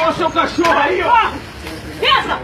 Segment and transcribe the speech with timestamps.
[0.00, 1.30] Olha o seu cachorro aí, ó!
[2.00, 2.38] Pensa!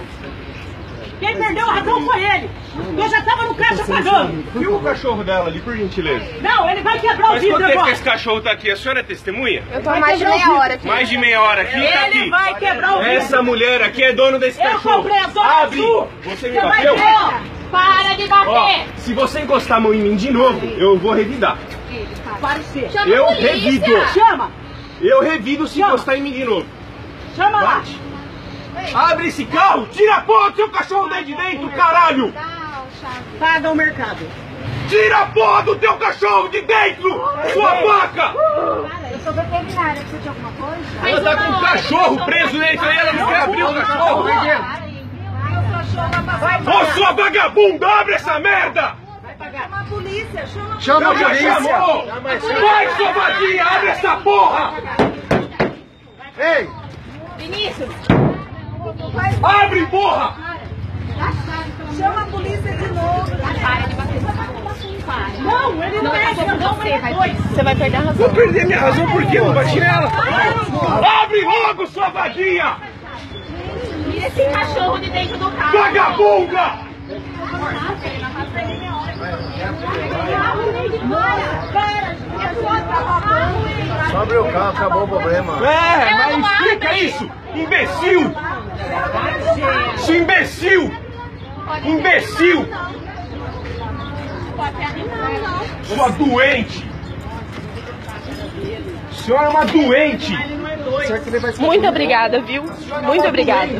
[1.19, 2.51] Quem perdeu a razão foi ele.
[2.99, 4.45] Eu já tava no caixa pagando.
[4.61, 6.27] E o cachorro dela ali, por gentileza?
[6.43, 7.93] Não, ele vai quebrar o Mas vidro quanto tempo que agora.
[7.93, 8.71] esse cachorro tá aqui?
[8.71, 9.63] A senhora é testemunha?
[9.73, 10.87] Eu tô há mais de meia hora aqui.
[10.87, 12.31] Mais de meia hora aqui, tá Ele aqui.
[12.31, 13.13] vai quebrar o vidro.
[13.13, 14.97] Essa mulher aqui é dona desse Eu cachorro.
[15.05, 15.79] comprei a zona Abre!
[15.81, 16.09] azul.
[16.25, 16.95] Você me bateu?
[16.99, 17.33] ó.
[17.71, 18.87] Para de Ó, bater.
[18.99, 21.57] se você encostar a mão em mim de novo, eu vou revidar.
[22.41, 22.91] Para de ser.
[22.91, 24.07] Chama Eu revido.
[24.13, 24.51] Chama.
[25.01, 25.89] Eu revido se Chama.
[25.89, 26.67] encostar em mim de novo.
[27.37, 27.83] Chama lá.
[28.95, 32.33] Abre esse carro, tira a porra do seu cachorro daí de dentro, caralho!
[33.39, 34.27] Paga o mercado.
[34.89, 37.11] Tira a porra do teu cachorro de dentro,
[37.53, 38.33] sua vaca!
[39.11, 41.09] Eu sou veterinária, precisa de alguma coisa?
[41.09, 44.27] Ela tá com um cachorro preso dentro aí, ela não quer abrir o cachorro!
[46.67, 48.95] Ô sua vagabunda, abre essa merda!
[49.39, 51.55] Chama a polícia, chama Chama a Eu já polícia!
[51.55, 52.07] chamou!
[52.23, 54.73] Vai, sua vadia, abre essa porra!
[56.39, 56.86] Ei!
[57.39, 57.91] Vinícius,
[59.43, 60.57] Abre, porra!
[61.97, 63.37] chama a polícia de novo.
[63.37, 64.17] Para de bater.
[65.41, 66.35] Não, ele não é.
[66.35, 67.37] Não, é dois.
[67.51, 68.15] Você vai perder a razão.
[68.15, 70.11] Vou perder minha razão porque eu não bati nela!
[71.23, 72.77] Abre logo, sua vadia!
[74.11, 75.79] Tira esse cachorro de dentro do carro.
[75.79, 76.86] Vagabunda!
[84.11, 85.67] Só abre o carro, acabou o problema.
[85.67, 87.31] É, mas não explica isso!
[87.55, 88.35] Imbecil!
[89.99, 90.97] Seu imbecil!
[91.85, 92.69] Imbecil!
[95.85, 96.91] Sua doente!
[99.11, 100.33] A senhora é uma doente!
[101.59, 102.65] Muito obrigada, viu?
[103.03, 103.73] Muito obrigada.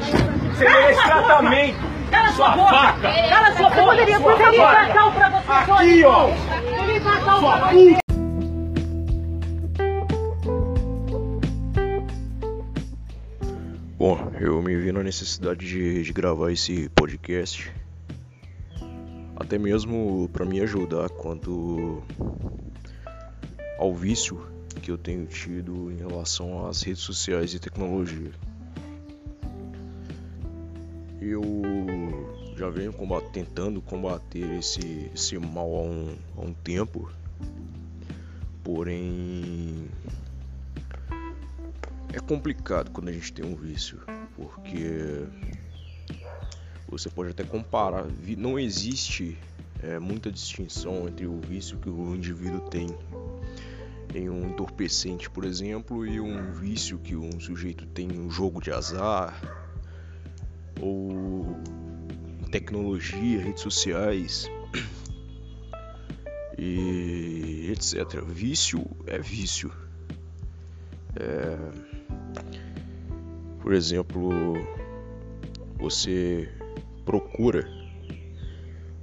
[0.57, 1.79] Você merece tratamento!
[2.11, 2.71] Cala Sua sua boca.
[2.73, 3.13] vaca!
[3.29, 3.83] Cala sua boca.
[3.85, 4.71] poderia, Eu favor.
[4.71, 5.73] pra cá pra você.
[5.73, 6.29] Aqui, ó!
[6.29, 7.99] Eu cá Sua pra puta!
[13.99, 17.73] Bom, eu me vi na necessidade de, de gravar esse podcast,
[19.37, 22.03] até mesmo para me ajudar quanto
[23.79, 24.47] ao vício
[24.83, 28.31] que eu tenho tido em relação às redes sociais e tecnologia.
[31.29, 31.43] Eu
[32.57, 37.11] já venho comba- tentando combater esse, esse mal há um, há um tempo,
[38.63, 39.89] porém
[42.13, 43.99] é complicado quando a gente tem um vício,
[44.37, 45.27] porque
[46.89, 48.07] você pode até comparar,
[48.39, 49.37] não existe
[49.83, 52.87] é, muita distinção entre o vício que o indivíduo tem
[54.15, 58.63] em um entorpecente, por exemplo, e um vício que um sujeito tem em um jogo
[58.63, 59.66] de azar
[60.81, 61.57] ou
[62.51, 64.51] tecnologia, redes sociais
[66.59, 68.23] e etc.
[68.25, 69.73] Vício é vício.
[71.19, 71.57] É,
[73.61, 74.31] por exemplo,
[75.77, 76.49] você
[77.05, 77.69] procura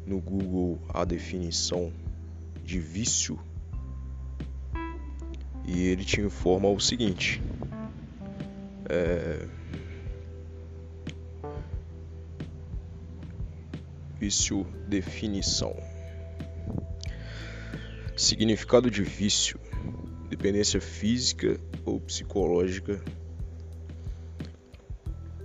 [0.05, 1.91] no Google a definição
[2.63, 3.39] de vício
[5.65, 7.41] e ele te informa o seguinte:
[8.89, 9.47] é,
[14.23, 15.75] vício definição.
[18.15, 19.59] Significado de vício:
[20.29, 23.03] dependência física ou psicológica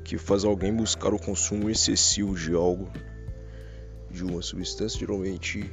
[0.04, 2.88] que faz alguém buscar o consumo excessivo de algo,
[4.12, 5.68] de uma substância geralmente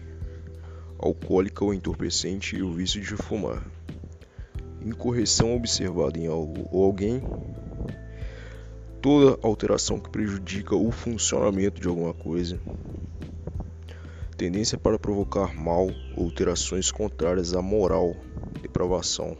[0.97, 3.63] alcoólica ou entorpecente e o vício de fumar.
[4.83, 7.21] Incorreção observada em algo ou alguém.
[8.99, 12.59] Toda alteração que prejudica o funcionamento de alguma coisa.
[14.37, 15.87] Tendência para provocar mal
[16.17, 18.13] ou alterações contrárias à moral,
[18.61, 19.37] depravação.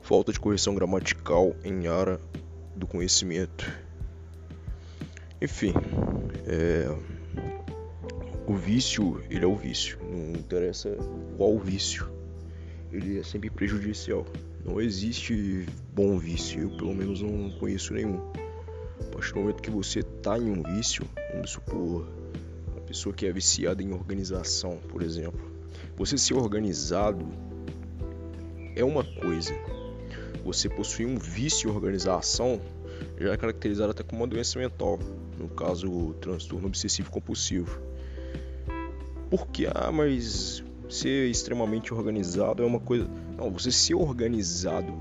[0.00, 2.20] Falta de correção gramatical em área
[2.76, 3.68] do conhecimento.
[5.42, 5.74] Enfim,
[6.46, 6.86] é,
[8.46, 9.98] o vício, ele é o vício.
[10.08, 10.96] Não interessa
[11.36, 12.08] qual vício.
[12.92, 14.24] Ele é sempre prejudicial.
[14.64, 16.62] Não existe bom vício.
[16.62, 18.20] Eu, pelo menos, não conheço nenhum.
[19.00, 22.06] A partir do momento que você tá em um vício, vamos supor,
[22.94, 25.40] pessoa que é viciada em organização, por exemplo.
[25.96, 27.26] Você ser organizado
[28.76, 29.52] é uma coisa.
[30.44, 32.60] Você possuir um vício em organização
[33.18, 35.00] já é caracterizado até como uma doença mental,
[35.36, 37.80] no caso o transtorno obsessivo compulsivo.
[39.28, 44.96] Porque ah, mas ser extremamente organizado é uma coisa, não, você ser organizado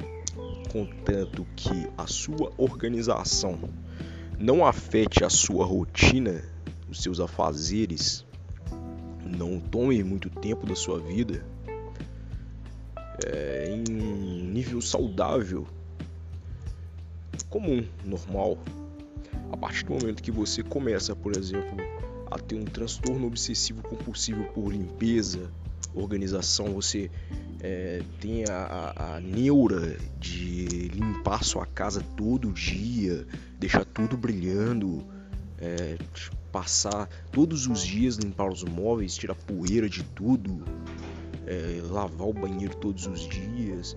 [0.71, 3.59] contanto que a sua organização
[4.39, 6.41] não afete a sua rotina,
[6.89, 8.25] os seus afazeres,
[9.25, 11.45] não tome muito tempo da sua vida,
[13.25, 15.67] é, em nível saudável,
[17.49, 18.57] comum, normal.
[19.51, 21.77] A partir do momento que você começa, por exemplo,
[22.29, 25.51] a ter um transtorno obsessivo compulsivo por limpeza,
[25.93, 27.11] organização, você
[27.61, 33.27] é, tem a, a, neura de limpar sua casa todo dia,
[33.59, 35.05] deixar tudo brilhando,
[35.63, 35.97] é,
[36.51, 40.63] passar todos os dias limpar os móveis, tirar poeira de tudo,
[41.47, 43.95] é, lavar o banheiro todos os dias.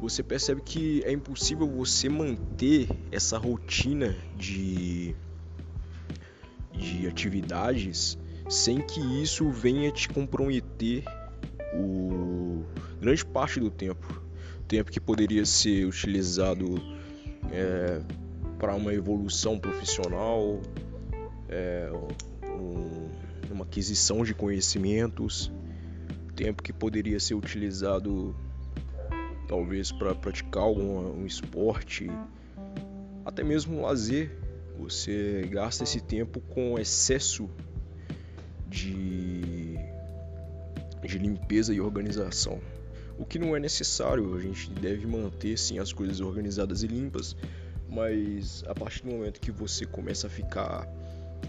[0.00, 5.14] Você percebe que é impossível você manter essa rotina de,
[6.72, 8.18] de atividades
[8.48, 11.02] sem que isso venha te comprometer
[11.74, 12.64] o
[13.00, 14.22] grande parte do tempo,
[14.68, 16.74] tempo que poderia ser utilizado
[17.50, 18.00] é,
[18.58, 20.60] para uma evolução profissional,
[21.48, 21.90] é,
[22.44, 23.08] um,
[23.50, 25.50] uma aquisição de conhecimentos,
[26.34, 28.34] tempo que poderia ser utilizado
[29.48, 32.10] talvez para praticar algum um esporte,
[33.24, 34.30] até mesmo um lazer.
[34.78, 37.48] Você gasta esse tempo com excesso
[38.68, 39.76] de
[41.02, 42.60] de limpeza e organização.
[43.18, 47.36] O que não é necessário, a gente deve manter sim as coisas organizadas e limpas,
[47.88, 50.86] mas a partir do momento que você começa a ficar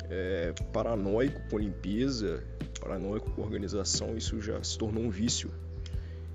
[0.09, 2.43] é, paranoico com limpeza,
[2.79, 5.51] paranoico com organização, isso já se tornou um vício.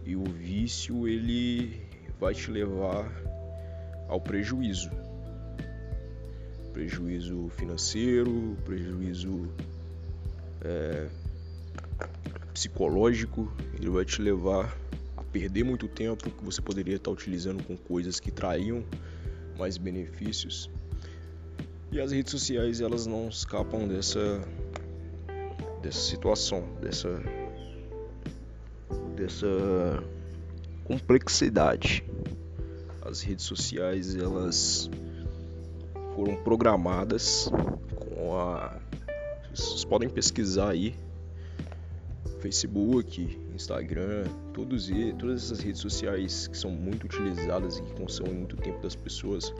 [0.05, 1.81] E o vício ele
[2.19, 3.11] vai te levar
[4.09, 4.91] ao prejuízo.
[6.73, 9.49] Prejuízo financeiro, prejuízo
[10.63, 11.09] é,
[12.53, 14.77] psicológico, ele vai te levar
[15.17, 18.85] a perder muito tempo que você poderia estar utilizando com coisas que trariam
[19.59, 20.71] mais benefícios.
[21.93, 24.41] E as redes sociais elas não escapam dessa
[25.83, 27.23] dessa situação, dessa
[29.15, 30.03] dessa
[30.85, 32.03] complexidade.
[33.03, 34.89] As redes sociais elas
[36.17, 37.51] foram programadas
[37.95, 38.81] com a
[39.55, 40.95] vocês podem pesquisar aí
[42.41, 44.25] Facebook, Instagram,
[44.55, 48.97] todos, todas essas redes sociais que são muito utilizadas e que consomem muito tempo das
[48.97, 49.53] pessoas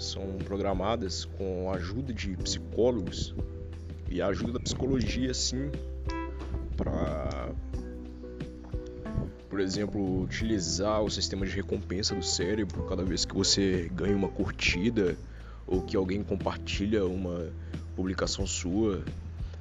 [0.00, 3.34] são programadas com a ajuda de psicólogos
[4.08, 5.70] e a ajuda da psicologia sim
[6.76, 7.52] para
[9.48, 14.28] por exemplo utilizar o sistema de recompensa do cérebro cada vez que você ganha uma
[14.28, 15.16] curtida
[15.66, 17.48] ou que alguém compartilha uma
[17.94, 19.04] publicação sua.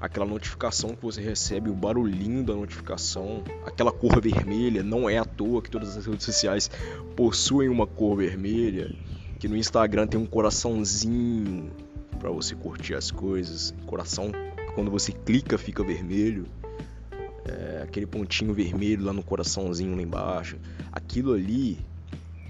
[0.01, 5.25] Aquela notificação que você recebe, o barulhinho da notificação, aquela cor vermelha, não é à
[5.25, 6.71] toa que todas as redes sociais
[7.17, 8.95] possuem uma cor vermelha,
[9.39, 11.71] que no Instagram tem um coraçãozinho
[12.19, 14.31] para você curtir as coisas, coração
[14.75, 16.45] quando você clica fica vermelho,
[17.45, 20.57] é, aquele pontinho vermelho lá no coraçãozinho lá embaixo,
[20.91, 21.79] aquilo ali,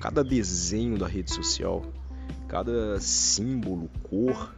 [0.01, 1.85] cada desenho da rede social,
[2.47, 4.53] cada símbolo, cor,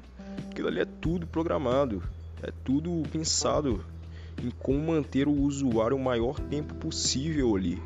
[0.49, 2.01] aquilo ali é tudo programado
[2.43, 3.85] é tudo pensado
[4.43, 7.79] em como manter o usuário o maior tempo possível ali.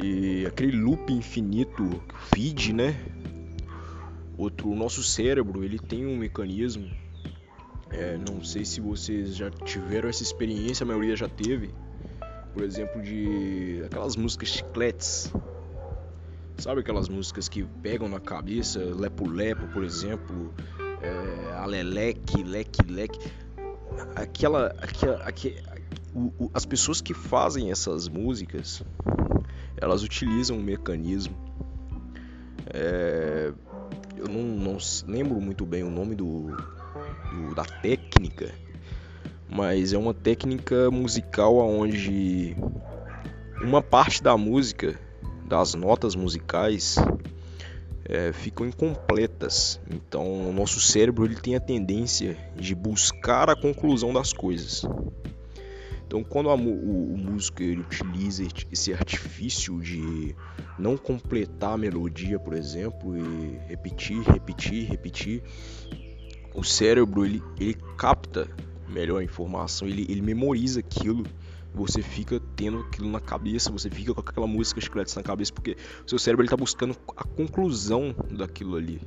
[0.00, 2.00] E aquele loop infinito,
[2.32, 2.96] feed, né?
[4.36, 6.88] Outro, o nosso cérebro, ele tem um mecanismo.
[7.90, 11.70] É, não sei se vocês já tiveram essa experiência, a maioria já teve.
[12.52, 15.32] Por exemplo, de aquelas músicas chicletes.
[16.58, 20.52] Sabe aquelas músicas que pegam na cabeça, Lepo Lepo, por exemplo,
[21.02, 23.32] é, aleleque, leque, leque.
[24.14, 25.78] Aquela, aquela, aquela
[26.14, 28.82] o, o, as pessoas que fazem essas músicas,
[29.80, 31.36] elas utilizam um mecanismo.
[32.72, 33.52] É,
[34.16, 36.56] eu não, não, lembro muito bem o nome do,
[37.32, 38.52] do, da técnica,
[39.48, 42.56] mas é uma técnica musical onde
[43.62, 44.98] uma parte da música,
[45.46, 46.96] das notas musicais,
[48.04, 49.80] é, ficam incompletas.
[49.90, 54.82] Então, o nosso cérebro ele tem a tendência de buscar a conclusão das coisas.
[56.08, 60.34] Então, quando a, o, o, músico ele utiliza esse artifício de
[60.78, 65.42] não completar a melodia, por exemplo, e repetir, repetir, repetir,
[66.54, 68.48] o cérebro ele, ele capta
[68.88, 71.24] melhor a informação, ele, ele memoriza aquilo
[71.74, 75.76] você fica tendo aquilo na cabeça, você fica com aquela música chiclete na cabeça, porque
[76.04, 78.98] o seu cérebro está buscando a conclusão daquilo ali.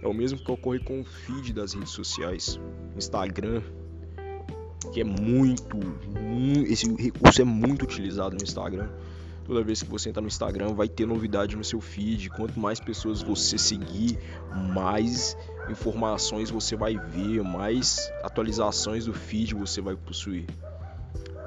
[0.00, 2.60] É o mesmo que ocorre com o feed das redes sociais,
[2.96, 3.62] Instagram,
[4.92, 8.88] que é muito, muito esse recurso é muito utilizado no Instagram.
[9.44, 12.28] Toda vez que você entrar no Instagram, vai ter novidade no seu feed.
[12.30, 14.18] Quanto mais pessoas você seguir,
[14.74, 15.36] mais
[15.70, 20.44] informações você vai ver, mais atualizações do feed você vai possuir.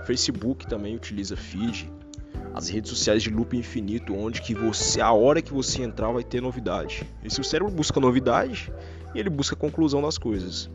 [0.05, 1.91] Facebook também utiliza feed.
[2.53, 6.23] as redes sociais de loop infinito, onde que você, a hora que você entrar, vai
[6.23, 7.07] ter novidade.
[7.23, 8.71] E se o cérebro busca novidade,
[9.15, 10.69] ele busca a conclusão das coisas.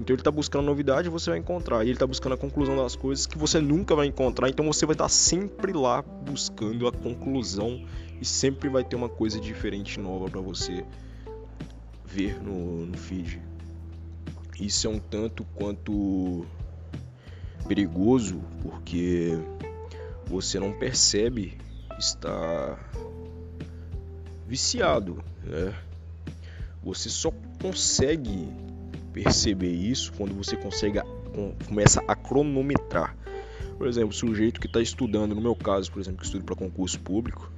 [0.00, 1.84] Então ele está buscando novidade, você vai encontrar.
[1.84, 4.48] E ele está buscando a conclusão das coisas que você nunca vai encontrar.
[4.48, 7.84] Então você vai estar tá sempre lá buscando a conclusão
[8.20, 10.84] e sempre vai ter uma coisa diferente nova para você
[12.06, 13.40] ver no, no feed.
[14.58, 16.46] Isso é um tanto quanto
[17.68, 19.38] perigoso porque
[20.26, 21.58] você não percebe
[21.98, 22.90] estar
[24.46, 25.74] viciado, né?
[26.82, 27.30] Você só
[27.60, 28.48] consegue
[29.12, 31.00] perceber isso quando você consegue
[31.66, 33.16] começa a cronometrar.
[33.78, 36.54] Por exemplo, o sujeito que está estudando, no meu caso, por exemplo, que estudo para
[36.54, 37.50] concurso público,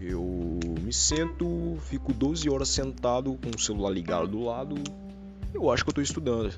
[0.00, 4.76] eu me sento, fico 12 horas sentado com o celular ligado do lado,
[5.52, 6.54] eu acho que eu estou estudando.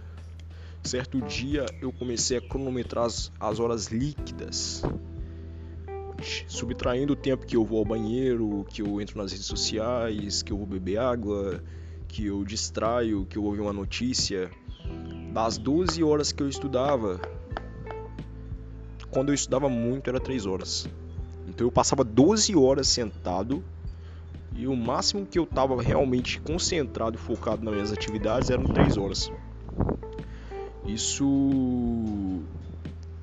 [0.83, 4.83] Certo dia eu comecei a cronometrar as, as horas líquidas,
[6.47, 10.53] subtraindo o tempo que eu vou ao banheiro, que eu entro nas redes sociais, que
[10.53, 11.63] eu vou beber água,
[12.09, 14.51] que eu distraio, que eu ouvi uma notícia.
[15.33, 17.21] Das 12 horas que eu estudava,
[19.11, 20.89] quando eu estudava muito era 3 horas.
[21.47, 23.63] Então eu passava 12 horas sentado
[24.57, 29.31] e o máximo que eu estava realmente concentrado focado nas minhas atividades eram 3 horas.
[30.87, 32.43] Isso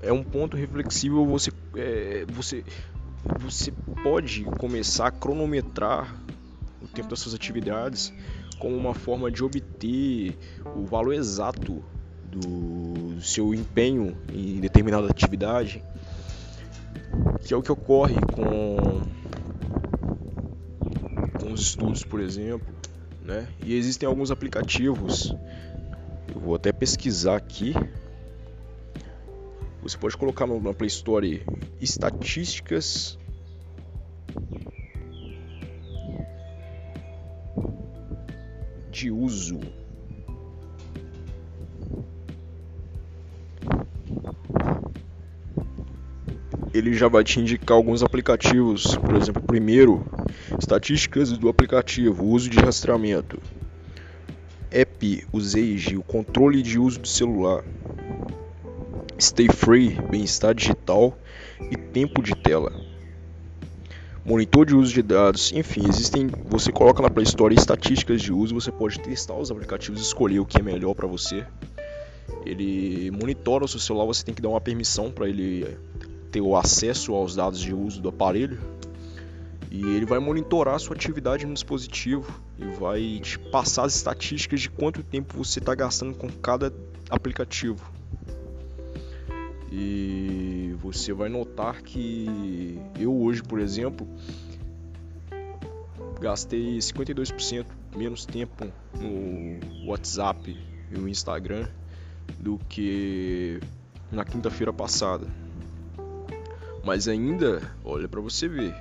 [0.01, 1.25] é um ponto reflexível.
[1.25, 2.63] Você, é, você,
[3.39, 3.73] você
[4.03, 6.15] pode começar a cronometrar
[6.81, 8.13] o tempo das suas atividades
[8.59, 10.37] como uma forma de obter
[10.75, 11.83] o valor exato
[12.23, 15.83] do seu empenho em determinada atividade,
[17.41, 19.01] que é o que ocorre com,
[21.39, 22.67] com os estudos, por exemplo,
[23.21, 23.47] né?
[23.63, 25.33] E existem alguns aplicativos,
[26.33, 27.73] eu vou até pesquisar aqui.
[29.81, 31.45] Você pode colocar na Play Store
[31.79, 33.19] estatísticas
[38.95, 39.59] de uso.
[46.73, 50.05] Ele já vai te indicar alguns aplicativos, por exemplo, primeiro,
[50.57, 53.41] estatísticas do aplicativo, uso de rastreamento,
[54.71, 57.65] app, usage, o controle de uso do celular,
[59.19, 61.17] stay free, bem-estar digital
[61.69, 62.84] e tempo de tela
[64.25, 66.27] monitor de uso de dados, enfim, existem.
[66.49, 70.45] Você coloca na Play Store estatísticas de uso, você pode testar os aplicativos, escolher o
[70.45, 71.45] que é melhor para você.
[72.43, 75.77] Ele monitora o seu celular, você tem que dar uma permissão para ele
[76.31, 78.59] ter o acesso aos dados de uso do aparelho.
[79.69, 82.25] E ele vai monitorar a sua atividade no dispositivo
[82.57, 86.73] e vai te passar as estatísticas de quanto tempo você está gastando com cada
[87.09, 87.83] aplicativo.
[89.77, 94.07] E você vai notar que eu hoje, por exemplo,
[96.21, 100.57] gastei 52% menos tempo no WhatsApp
[100.89, 101.67] e no Instagram
[102.39, 103.59] do que
[104.09, 105.27] na quinta-feira passada.
[106.85, 108.73] Mas ainda, olha para você ver,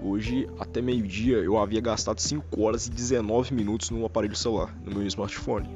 [0.00, 4.94] hoje até meio-dia eu havia gastado 5 horas e 19 minutos no aparelho celular, no
[4.94, 5.68] meu smartphone.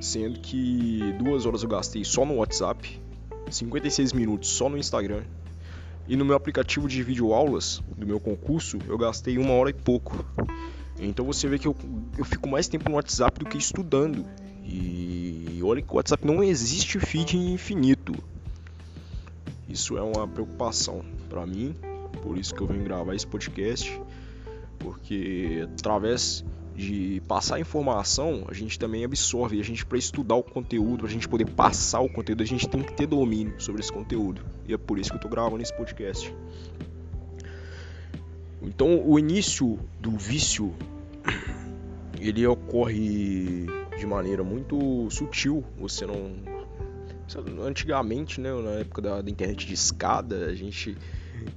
[0.00, 3.09] Sendo que 2 horas eu gastei só no WhatsApp
[3.50, 5.22] 56 minutos só no Instagram.
[6.08, 9.74] E no meu aplicativo de vídeo aulas do meu concurso, eu gastei uma hora e
[9.74, 10.24] pouco.
[10.98, 11.76] Então você vê que eu,
[12.18, 14.24] eu fico mais tempo no WhatsApp do que estudando.
[14.64, 18.12] E olha que o WhatsApp não existe feed infinito.
[19.68, 21.76] Isso é uma preocupação para mim,
[22.22, 24.00] por isso que eu venho gravar esse podcast,
[24.80, 26.44] porque através
[26.80, 29.60] de passar informação, a gente também absorve.
[29.60, 32.68] A gente, para estudar o conteúdo, para a gente poder passar o conteúdo, a gente
[32.68, 34.42] tem que ter domínio sobre esse conteúdo.
[34.66, 36.34] E é por isso que eu estou gravando esse podcast.
[38.62, 40.74] Então, o início do vício
[42.18, 43.66] ele ocorre
[43.98, 45.62] de maneira muito sutil.
[45.78, 46.32] Você não.
[47.62, 50.98] Antigamente, né, na época da, da internet de escada, a gente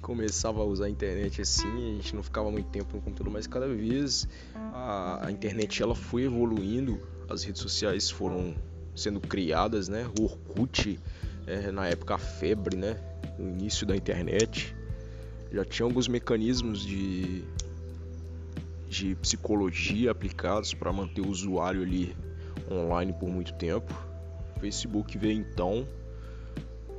[0.02, 3.48] começava a usar a internet assim, a gente não ficava muito tempo no computador, mas
[3.48, 7.00] cada vez a, a internet ela foi evoluindo,
[7.30, 8.56] as redes sociais foram
[8.96, 10.10] sendo criadas, né?
[10.20, 11.00] O Orkut,
[11.48, 12.98] é, na época a febre, né?
[13.38, 14.76] No início da internet,
[15.52, 17.44] já tinha alguns mecanismos de,
[18.88, 22.16] de psicologia aplicados para manter o usuário ali
[22.72, 23.94] online por muito tempo.
[24.56, 25.88] O Facebook veio então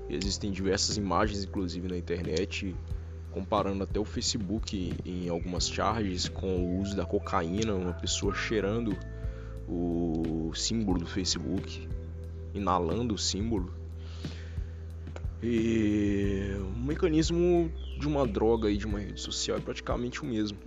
[0.08, 2.74] Existem diversas imagens, inclusive, na internet,
[3.30, 8.96] comparando até o Facebook em algumas charges com o uso da cocaína, uma pessoa cheirando
[9.68, 11.88] o símbolo do Facebook,
[12.52, 13.72] inalando o símbolo.
[15.42, 20.58] E o mecanismo de uma droga e de uma rede social é praticamente o mesmo.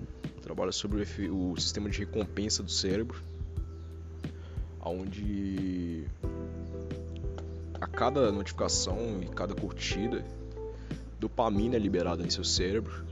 [0.41, 3.21] Trabalha sobre o, sistema de recompensa do cérebro,
[4.79, 6.05] onde
[7.79, 10.23] a cada notificação e cada curtida,
[11.19, 13.05] dopamina é liberada em seu cérebro.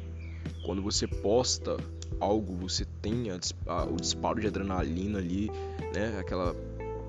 [0.63, 1.77] Quando você posta
[2.19, 5.51] algo, você tem a, a, o disparo de adrenalina ali,
[5.93, 6.17] né?
[6.19, 6.55] Aquela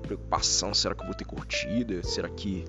[0.01, 2.01] preocupação, será que eu vou ter curtida?
[2.03, 2.65] Será que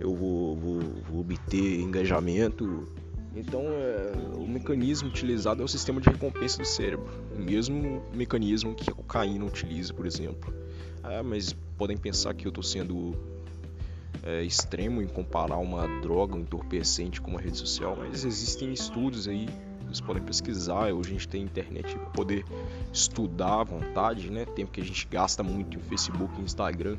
[0.00, 2.88] eu vou, vou, vou obter engajamento?
[3.36, 8.74] Então, é, o mecanismo utilizado é o sistema de recompensa do cérebro, o mesmo mecanismo
[8.74, 10.54] que a cocaína utiliza, por exemplo.
[11.02, 13.16] Ah, mas podem pensar que eu estou sendo
[14.22, 19.28] é, extremo em comparar uma droga, um entorpecente com uma rede social, mas existem estudos
[19.28, 19.48] aí,
[19.82, 22.44] vocês podem pesquisar, hoje a gente tem internet para poder
[22.92, 24.44] estudar à vontade, né?
[24.44, 26.96] Tempo que a gente gasta muito em Facebook e Instagram.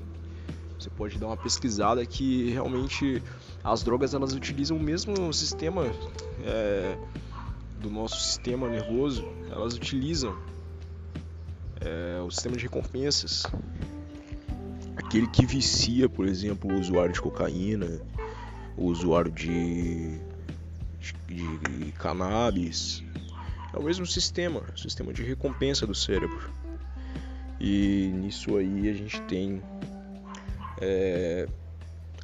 [0.79, 3.21] Você pode dar uma pesquisada que realmente
[3.63, 5.85] as drogas elas utilizam o mesmo sistema
[6.43, 6.97] é,
[7.81, 10.35] do nosso sistema nervoso, elas utilizam
[11.81, 13.43] é, o sistema de recompensas
[15.05, 18.01] aquele que vicia, por exemplo, o usuário de cocaína,
[18.75, 20.19] o usuário de,
[21.27, 23.03] de, de cannabis.
[23.73, 26.51] É o mesmo sistema, sistema de recompensa do cérebro.
[27.59, 29.61] E nisso aí a gente tem
[30.81, 31.47] é,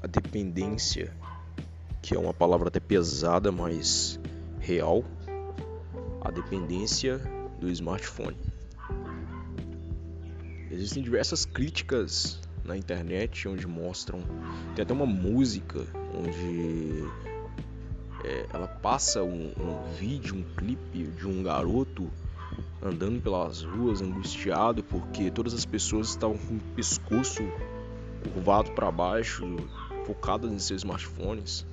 [0.02, 1.14] a dependência,
[2.02, 4.20] que é uma palavra até pesada, mas
[4.60, 5.04] real,
[6.20, 7.20] a dependência
[7.60, 8.38] do smartphone.
[10.72, 14.22] Existem diversas críticas na internet onde mostram.
[14.75, 17.03] Tem até uma música onde
[18.24, 22.10] é, ela passa um, um, vídeo, um clipe de um garoto
[22.82, 27.44] andando pelas ruas angustiado porque todas as pessoas estavam com o pescoço
[28.34, 29.44] curvado para baixo,
[30.06, 31.65] focadas em seus smartphones.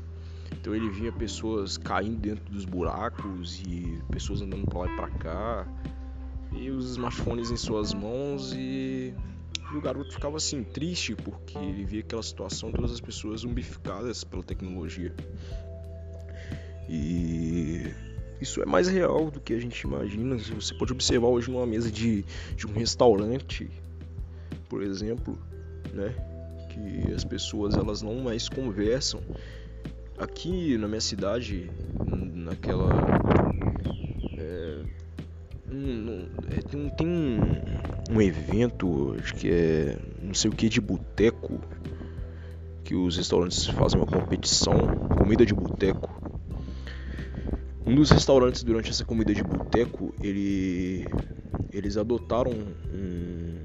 [0.52, 5.11] Então ele via pessoas caindo dentro dos buracos e pessoas andando para lá e para
[5.11, 5.66] cá
[6.52, 9.14] e os smartphones em suas mãos e
[9.73, 14.25] e o garoto ficava assim, triste, porque ele via aquela situação, todas as pessoas zumbificadas
[14.25, 15.15] pela tecnologia.
[16.89, 17.93] E
[18.41, 20.37] isso é mais real do que a gente imagina.
[20.37, 22.25] Você pode observar hoje numa mesa de,
[22.57, 23.71] de um restaurante,
[24.69, 25.39] por exemplo,
[25.93, 26.15] né?
[26.71, 29.21] Que as pessoas elas não mais conversam.
[30.17, 31.71] Aqui na minha cidade,
[32.35, 32.89] naquela.
[34.37, 34.83] É,
[35.71, 41.60] um, é, tem um, um evento, acho que é não sei o que de boteco,
[42.84, 44.75] que os restaurantes fazem uma competição,
[45.16, 46.10] comida de boteco.
[47.86, 51.06] Um dos restaurantes durante essa comida de boteco, ele,
[51.73, 53.56] eles adotaram um,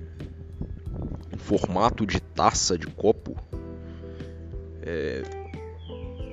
[1.33, 3.35] um, formato de taça, de copo,
[4.81, 5.23] é,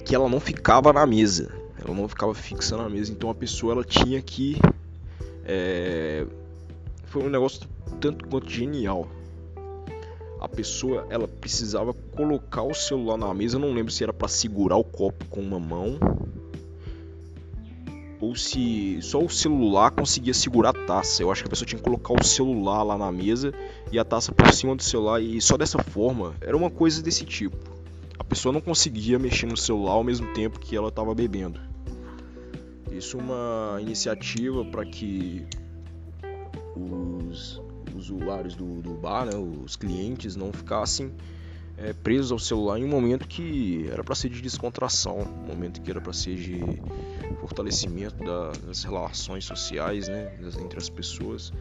[0.04, 1.52] que ela não ficava na mesa,
[1.84, 4.56] ela não ficava fixa na mesa, então a pessoa ela tinha que
[5.44, 6.26] é,
[7.06, 7.68] foi um negócio
[8.00, 9.08] tanto quanto genial.
[10.40, 14.76] A pessoa ela precisava colocar o celular na mesa, não lembro se era para segurar
[14.76, 15.98] o copo com uma mão
[18.20, 21.22] ou se só o celular conseguia segurar a taça.
[21.22, 23.52] Eu acho que a pessoa tinha que colocar o celular lá na mesa
[23.90, 26.34] e a taça por cima do celular e só dessa forma.
[26.40, 27.56] Era uma coisa desse tipo.
[28.18, 31.58] A pessoa não conseguia mexer no celular ao mesmo tempo que ela estava bebendo.
[32.92, 35.46] Isso é uma iniciativa para que
[36.76, 37.60] os
[38.08, 41.12] usuários do, do bar, né, os clientes, não ficassem
[41.76, 45.80] é, presos ao celular em um momento que era para ser de descontração, um momento
[45.80, 46.60] que era para ser de
[47.40, 51.52] fortalecimento da, das relações sociais né, entre as pessoas.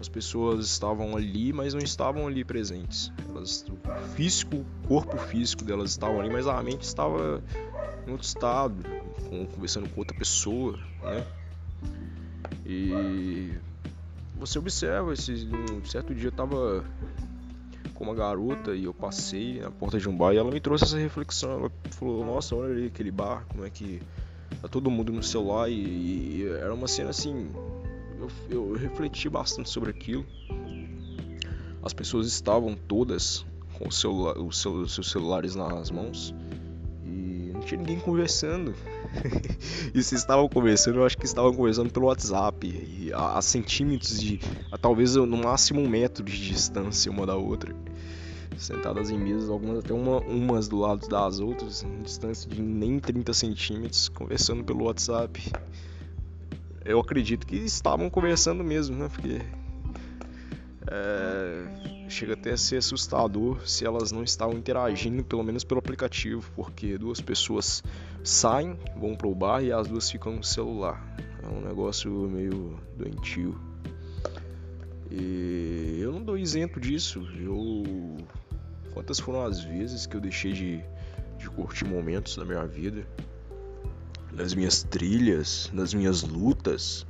[0.00, 3.12] As pessoas estavam ali, mas não estavam ali presentes.
[3.28, 7.42] Elas, o físico, o corpo físico delas estavam ali, mas a mente estava
[8.06, 8.76] em outro estado,
[9.54, 11.26] conversando com outra pessoa, né?
[12.64, 13.52] E
[14.38, 16.84] você observa, esse, um certo dia eu tava
[17.94, 20.84] com uma garota e eu passei na porta de um bar e ela me trouxe
[20.84, 21.50] essa reflexão.
[21.50, 24.00] Ela falou: Nossa, olha ali aquele bar, como é que
[24.62, 25.68] tá todo mundo no celular.
[25.68, 27.50] E, e era uma cena assim.
[28.18, 30.24] Eu, eu, refleti bastante sobre aquilo.
[31.82, 36.34] As pessoas estavam todas com o celular, os seus celulares nas mãos
[37.04, 38.74] e não tinha ninguém conversando.
[39.94, 44.20] e se estavam conversando, eu acho que estavam conversando pelo WhatsApp, e a, a centímetros
[44.20, 44.40] de.
[44.70, 47.74] A, talvez no máximo um metro de distância uma da outra.
[48.56, 52.98] Sentadas em mesas, algumas até uma, umas do lado das outras, em distância de nem
[52.98, 55.40] 30 centímetros, conversando pelo WhatsApp.
[56.84, 59.08] Eu acredito que estavam conversando mesmo, né?
[59.14, 59.40] Porque.
[60.90, 66.50] É, chega até a ser assustador se elas não estavam interagindo, pelo menos pelo aplicativo,
[66.54, 67.82] porque duas pessoas
[68.24, 71.16] saem, vão pro bar e as duas ficam no celular.
[71.42, 73.58] É um negócio meio doentio.
[75.10, 77.26] E eu não dou isento disso.
[77.38, 78.16] Eu
[78.92, 80.84] quantas foram as vezes que eu deixei de,
[81.38, 83.06] de curtir momentos da minha vida,
[84.32, 87.06] nas minhas trilhas, nas minhas lutas,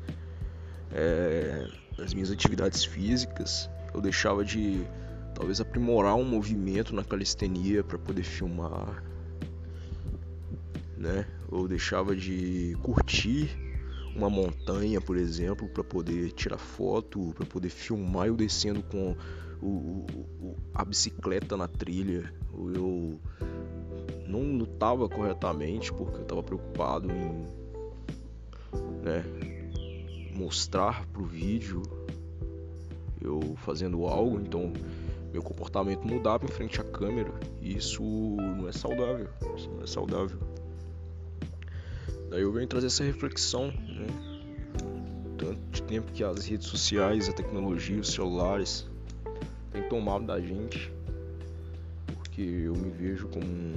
[0.92, 4.86] é, nas minhas atividades físicas, eu deixava de
[5.34, 9.02] talvez aprimorar um movimento na calistenia para poder filmar,
[10.96, 11.26] né?
[11.50, 13.56] Ou deixava de curtir
[14.14, 19.16] uma montanha, por exemplo, para poder tirar foto, para poder filmar eu descendo com
[19.62, 20.06] o,
[20.40, 22.32] o, a bicicleta na trilha.
[22.52, 23.20] Eu
[24.26, 27.46] não lutava corretamente porque eu estava preocupado em
[29.02, 29.24] né,
[30.34, 31.82] mostrar pro vídeo
[33.20, 34.72] eu fazendo algo, então
[35.32, 39.86] meu comportamento mudava em frente à câmera e isso não é saudável, isso não é
[39.86, 40.38] saudável.
[42.30, 44.06] Daí eu venho trazer essa reflexão, né?
[45.38, 48.86] Tanto de tempo que as redes sociais, a tecnologia, os celulares
[49.70, 50.92] têm tomado da gente,
[52.06, 53.76] porque eu me vejo como um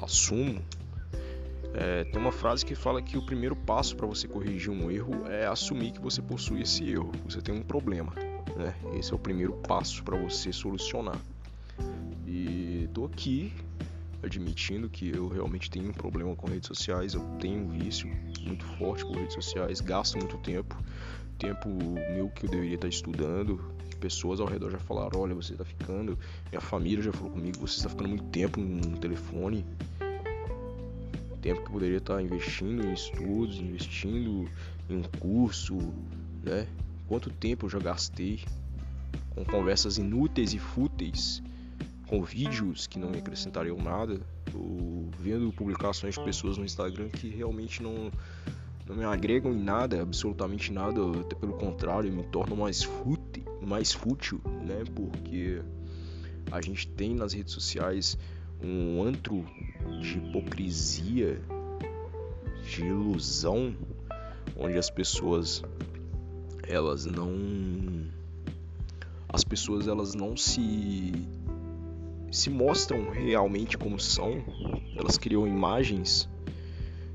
[0.00, 0.62] assumo.
[1.74, 5.26] É, tem uma frase que fala que o primeiro passo para você corrigir um erro
[5.28, 8.12] é assumir que você possui esse erro, você tem um problema.
[8.60, 8.74] Né?
[8.94, 11.18] Esse é o primeiro passo para você solucionar.
[12.26, 13.52] E tô aqui
[14.22, 18.06] admitindo que eu realmente tenho um problema com redes sociais, eu tenho um vício
[18.42, 20.76] muito forte por redes sociais, gasto muito tempo,
[21.38, 21.70] tempo
[22.14, 23.58] meu que eu deveria estar estudando.
[23.98, 26.18] Pessoas ao redor já falaram: olha, você está ficando.
[26.50, 29.64] Minha família já falou comigo: você está ficando muito tempo no telefone.
[31.42, 34.48] Tempo que poderia estar investindo em estudos, investindo
[34.88, 35.76] em um curso,
[36.42, 36.66] né?
[37.10, 38.38] Quanto tempo eu já gastei
[39.30, 41.42] com conversas inúteis e fúteis,
[42.06, 44.20] com vídeos que não me acrescentariam nada,
[44.54, 48.12] ou vendo publicações de pessoas no Instagram que realmente não,
[48.86, 53.90] não me agregam em nada, absolutamente nada, até pelo contrário, me tornam mais fútil, mais
[53.90, 54.84] fútil, né?
[54.94, 55.60] Porque
[56.52, 58.16] a gente tem nas redes sociais
[58.62, 59.44] um antro
[60.00, 61.42] de hipocrisia,
[62.64, 63.74] de ilusão,
[64.56, 65.64] onde as pessoas
[66.70, 68.08] elas não
[69.28, 71.12] as pessoas elas não se
[72.30, 74.42] se mostram realmente como são,
[74.96, 76.28] elas criam imagens,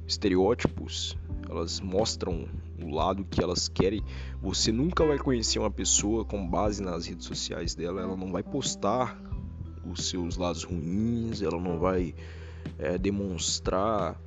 [0.05, 1.17] estereótipos,
[1.49, 2.49] elas mostram
[2.81, 4.03] o lado que elas querem.
[4.41, 8.43] Você nunca vai conhecer uma pessoa com base nas redes sociais dela, ela não vai
[8.43, 9.17] postar
[9.89, 12.13] os seus lados ruins, ela não vai
[12.77, 14.19] é, demonstrar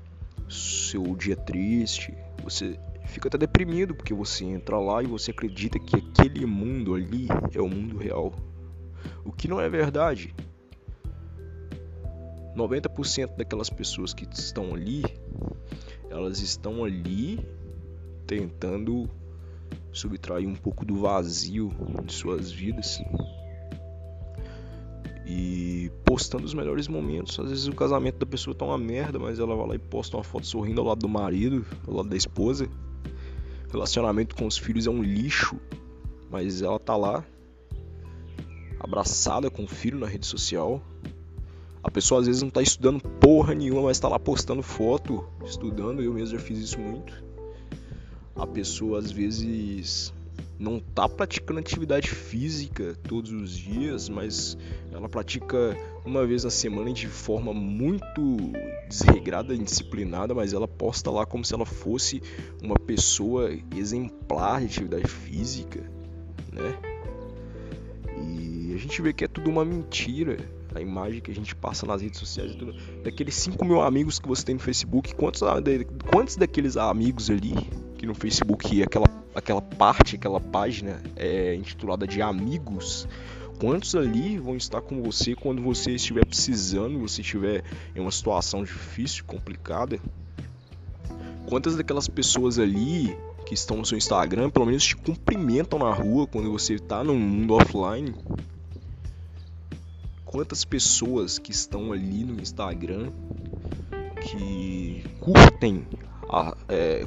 [0.49, 2.15] seu dia triste.
[2.43, 2.79] Você
[3.09, 7.61] fica até deprimido porque você entra lá e você acredita que aquele mundo ali é
[7.61, 8.33] o mundo real.
[9.25, 10.35] O que não é verdade.
[12.57, 15.05] 90% daquelas pessoas que estão ali,
[16.11, 17.39] elas estão ali
[18.27, 19.09] tentando
[19.93, 21.71] subtrair um pouco do vazio
[22.05, 23.01] de suas vidas
[25.25, 27.39] e postando os melhores momentos.
[27.39, 30.17] Às vezes o casamento da pessoa tá uma merda, mas ela vai lá e posta
[30.17, 32.69] uma foto sorrindo ao lado do marido, ao lado da esposa
[33.71, 35.57] relacionamento com os filhos é um lixo,
[36.31, 37.25] mas ela tá lá
[38.81, 40.83] abraçada com o filho na rede social.
[41.83, 46.03] A pessoa às vezes não tá estudando porra nenhuma, mas tá lá postando foto, estudando,
[46.03, 47.13] eu mesmo já fiz isso muito.
[48.37, 50.13] A pessoa às vezes
[50.59, 54.59] não tá praticando atividade física todos os dias, mas
[54.91, 58.37] ela pratica uma vez na semana de forma muito
[58.89, 62.21] desregrada, indisciplinada, mas ela posta lá como se ela fosse
[62.63, 65.81] uma pessoa exemplar de atividade física,
[66.53, 66.77] né?
[68.21, 70.37] E a gente vê que é tudo uma mentira.
[70.75, 72.75] A imagem que a gente passa nas redes sociais, tudo.
[73.03, 75.41] daqueles 5 mil amigos que você tem no Facebook, quantos,
[76.13, 77.55] quantos daqueles amigos ali
[77.99, 83.07] que no Facebook aquela aquela parte, aquela página é, intitulada de amigos,
[83.59, 87.63] quantos ali vão estar com você quando você estiver precisando, você estiver
[87.95, 90.01] em uma situação difícil, complicada?
[91.49, 96.27] Quantas daquelas pessoas ali que estão no seu Instagram, pelo menos te cumprimentam na rua
[96.27, 98.15] quando você está no mundo offline?
[100.25, 103.11] Quantas pessoas que estão ali no Instagram
[104.21, 105.87] que curtem
[106.29, 107.07] a, é,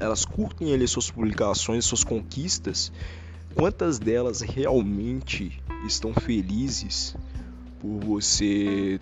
[0.00, 2.92] elas curtem ali suas publicações, suas conquistas,
[3.54, 7.16] quantas delas realmente estão felizes
[7.80, 9.00] por você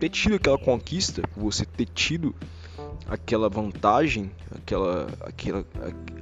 [0.00, 2.34] ter tido aquela conquista, por você ter tido
[3.08, 5.64] aquela vantagem, aquela, aquela,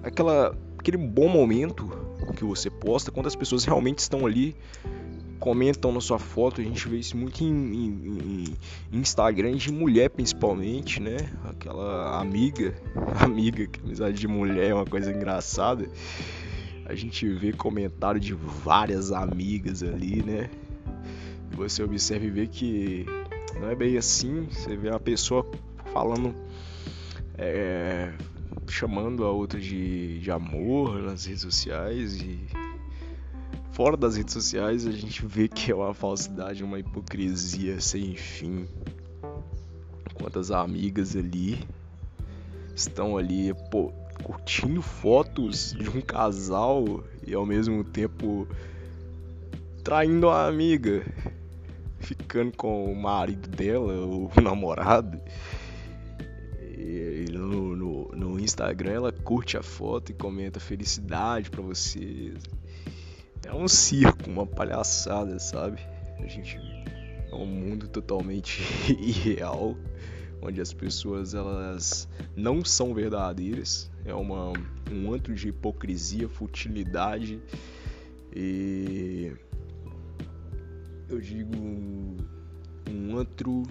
[0.03, 1.91] aquela, aquele bom momento
[2.37, 4.55] que você posta, quantas pessoas realmente estão ali
[5.39, 8.45] comentam na sua foto, a gente vê isso muito em, em,
[8.93, 11.17] em, Instagram de mulher principalmente, né?
[11.45, 12.75] Aquela amiga,
[13.21, 15.89] amiga, que amizade de mulher é uma coisa engraçada.
[16.85, 20.51] A gente vê comentário de várias amigas ali, né?
[21.53, 23.07] E você observa e vê que
[23.61, 24.47] não é bem assim.
[24.51, 25.45] Você vê a pessoa
[25.93, 26.35] falando,
[27.37, 28.13] é,
[28.69, 32.66] chamando a outra de, de amor nas redes sociais e
[33.77, 38.67] fora das redes sociais a gente vê que é uma falsidade, uma hipocrisia sem fim.
[40.11, 41.63] Enquanto as amigas ali
[42.75, 43.93] estão ali pô,
[44.25, 48.49] curtindo fotos de um casal e ao mesmo tempo
[49.85, 51.05] traindo a amiga,
[51.99, 55.21] ficando com o marido dela, o namorado.
[57.31, 62.39] No, no, no Instagram ela curte a foto e comenta felicidade para vocês
[63.47, 65.79] é um circo, uma palhaçada, sabe?
[66.19, 66.59] A gente
[67.31, 69.77] é um mundo totalmente irreal,
[70.43, 74.53] onde as pessoas elas não são verdadeiras, é uma
[74.91, 77.41] um antro de hipocrisia, futilidade
[78.35, 79.33] e
[81.09, 83.63] eu digo um antro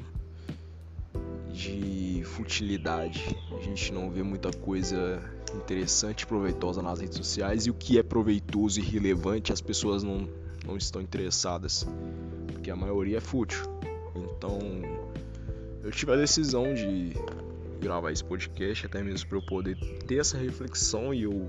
[1.53, 3.23] de futilidade.
[3.57, 5.21] A gente não vê muita coisa
[5.53, 10.03] interessante e proveitosa nas redes sociais e o que é proveitoso e relevante as pessoas
[10.03, 10.27] não,
[10.65, 11.87] não estão interessadas,
[12.47, 13.63] porque a maioria é fútil.
[14.15, 14.59] Então
[15.83, 17.13] eu tive a decisão de
[17.79, 19.77] gravar esse podcast até mesmo para eu poder
[20.07, 21.47] ter essa reflexão e eu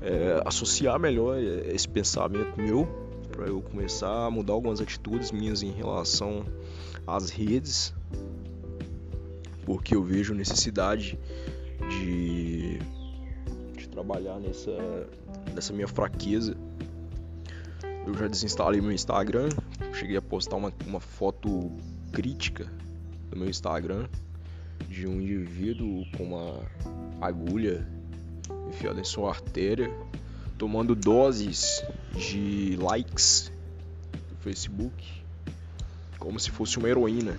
[0.00, 2.86] é, associar melhor esse pensamento meu
[3.32, 6.44] para eu começar a mudar algumas atitudes minhas em relação
[7.06, 7.92] às redes
[9.64, 11.18] porque eu vejo necessidade
[11.88, 12.78] de
[13.90, 14.70] trabalhar nessa,
[15.54, 16.56] nessa minha fraqueza.
[18.06, 19.48] Eu já desinstalei meu Instagram,
[19.92, 21.70] cheguei a postar uma, uma foto
[22.12, 22.66] crítica
[23.30, 24.06] do meu Instagram
[24.88, 26.60] de um indivíduo com uma
[27.20, 27.86] agulha
[28.68, 29.92] enfiada em sua artéria,
[30.56, 33.52] tomando doses de likes
[34.30, 35.22] no Facebook,
[36.18, 37.38] como se fosse uma heroína.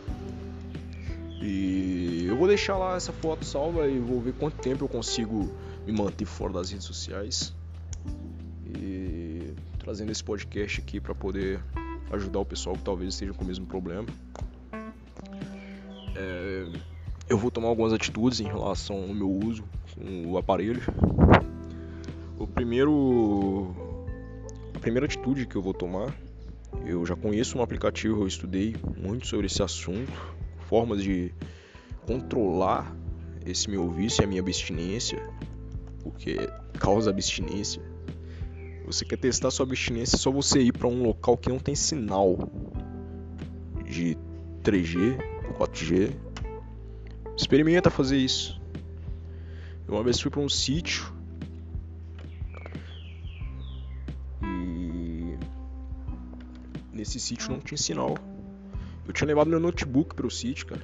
[1.41, 5.51] E eu vou deixar lá essa foto salva e vou ver quanto tempo eu consigo
[5.85, 7.53] me manter fora das redes sociais
[8.65, 11.59] e trazendo esse podcast aqui para poder
[12.11, 14.07] ajudar o pessoal que talvez esteja com o mesmo problema.
[16.15, 16.67] É,
[17.29, 19.63] eu vou tomar algumas atitudes em relação ao meu uso
[19.95, 20.81] com o aparelho.
[22.37, 23.73] O primeiro,
[24.75, 26.13] a primeira atitude que eu vou tomar,
[26.85, 30.11] eu já conheço um aplicativo, eu estudei muito sobre esse assunto,
[30.67, 31.33] formas de
[32.05, 32.95] controlar
[33.45, 35.21] esse meu vício e a minha abstinência
[36.01, 37.81] porque causa abstinência.
[38.85, 41.75] Você quer testar sua abstinência, é só você ir para um local que não tem
[41.75, 42.37] sinal
[43.85, 44.17] de
[44.63, 45.17] 3G,
[45.57, 46.15] 4G.
[47.37, 48.59] Experimenta fazer isso.
[49.87, 51.13] Eu uma vez fui para um sítio
[54.43, 55.37] e
[56.93, 58.17] nesse sítio não tinha sinal.
[59.07, 60.81] Eu tinha levado meu notebook para o sítio, cara.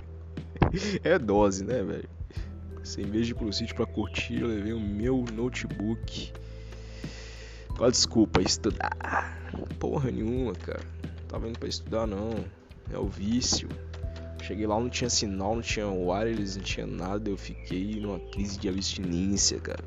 [1.02, 2.19] é dose, né, velho?
[2.98, 6.32] Em vez de ir pro sítio pra curtir, eu levei o meu notebook.
[7.68, 8.40] Qual a desculpa?
[8.42, 9.38] Estudar.
[9.78, 10.82] Porra nenhuma, cara.
[11.02, 12.44] Não tava indo pra estudar não.
[12.92, 13.68] É o vício.
[14.42, 17.30] Cheguei lá, não tinha sinal, não tinha wireless, não tinha nada.
[17.30, 19.84] Eu fiquei numa crise de abstinência, cara.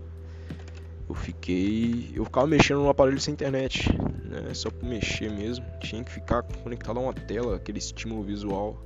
[1.10, 2.12] Eu fiquei.
[2.15, 3.89] Eu ficava mexendo no aparelho sem internet,
[4.23, 4.53] né?
[4.53, 5.65] Só por mexer mesmo.
[5.82, 8.82] Tinha que ficar conectado a uma tela, aquele estímulo visual.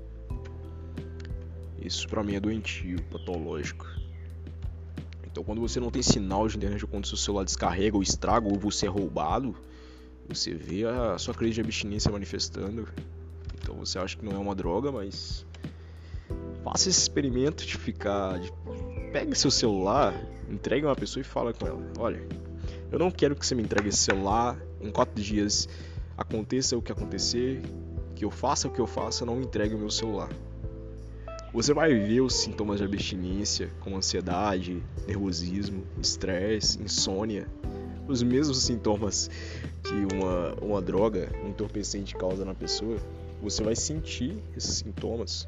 [1.81, 3.87] Isso pra mim é doentio, patológico.
[5.25, 8.57] Então, quando você não tem sinal de internet, quando seu celular descarrega ou estraga, ou
[8.57, 9.55] você é roubado,
[10.27, 12.87] você vê a sua crise de abstinência manifestando.
[13.61, 15.45] Então, você acha que não é uma droga, mas
[16.63, 18.39] faça esse experimento de ficar.
[18.39, 18.51] De...
[19.13, 20.13] Pegue seu celular,
[20.49, 22.27] entregue uma pessoa e fala com ela: Olha,
[22.91, 25.69] eu não quero que você me entregue esse celular em quatro dias.
[26.17, 27.61] Aconteça o que acontecer,
[28.15, 30.29] que eu faça o que eu faça, não entregue o meu celular
[31.53, 37.47] você vai ver os sintomas de abstinência, como ansiedade, nervosismo, estresse, insônia,
[38.07, 39.29] os mesmos sintomas
[39.83, 42.97] que uma, uma droga, um entorpecente causa na pessoa,
[43.41, 45.47] você vai sentir esses sintomas.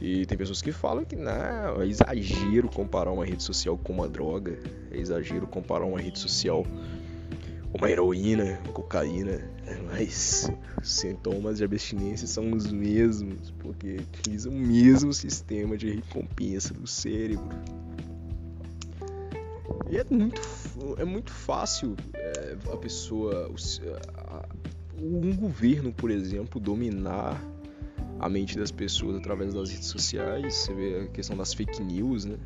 [0.00, 4.08] E tem pessoas que falam que não, é exagero comparar uma rede social com uma
[4.08, 4.58] droga,
[4.92, 6.64] é exagero comparar uma rede social
[7.72, 9.40] uma heroína, cocaína,
[9.86, 10.50] mas
[10.80, 16.86] os sintomas de abstinência são os mesmos, porque utilizam o mesmo sistema de recompensa do
[16.86, 17.48] cérebro.
[19.90, 20.40] E é muito,
[20.98, 23.50] é muito fácil é, a pessoa,
[25.00, 27.42] um governo, por exemplo, dominar
[28.18, 30.54] a mente das pessoas através das redes sociais.
[30.54, 32.36] Você vê a questão das fake news, né?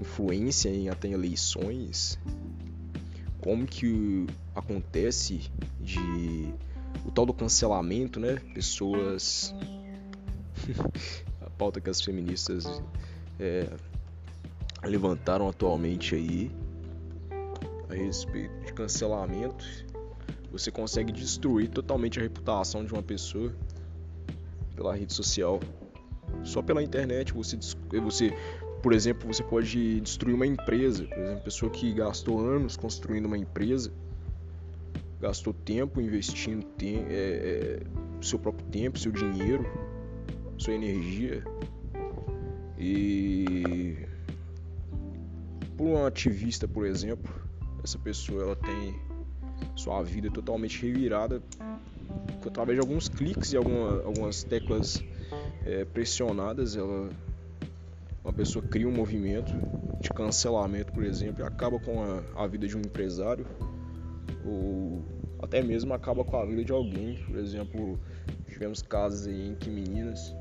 [0.00, 2.18] Influência em até eleições.
[3.40, 6.52] Como que acontece de
[7.06, 8.36] o tal do cancelamento, né?
[8.54, 9.54] Pessoas
[11.40, 12.82] a pauta que as feministas
[13.38, 13.68] é,
[14.82, 16.50] levantaram atualmente aí
[17.88, 19.64] a respeito de cancelamento,
[20.50, 23.54] você consegue destruir totalmente a reputação de uma pessoa
[24.74, 25.60] pela rede social.
[26.44, 27.58] Só pela internet você,
[28.02, 28.32] você
[28.82, 31.04] por exemplo, você pode destruir uma empresa.
[31.04, 33.92] Por exemplo, pessoa que gastou anos construindo uma empresa,
[35.20, 37.80] gastou tempo investindo tem, é, é,
[38.20, 39.66] seu próprio tempo, seu dinheiro,
[40.56, 41.44] sua energia
[42.78, 43.96] e
[45.76, 47.32] por um ativista, por exemplo,
[47.82, 48.94] essa pessoa ela tem
[49.74, 51.42] sua vida totalmente revirada
[52.46, 55.02] através de alguns cliques e alguma, algumas teclas
[55.64, 57.10] é, pressionadas, ela
[58.28, 59.52] uma pessoa cria um movimento
[60.00, 63.46] de cancelamento, por exemplo, e acaba com a, a vida de um empresário
[64.44, 65.02] ou
[65.40, 67.16] até mesmo acaba com a vida de alguém.
[67.24, 67.98] Por exemplo,
[68.46, 70.34] tivemos casos aí em que meninas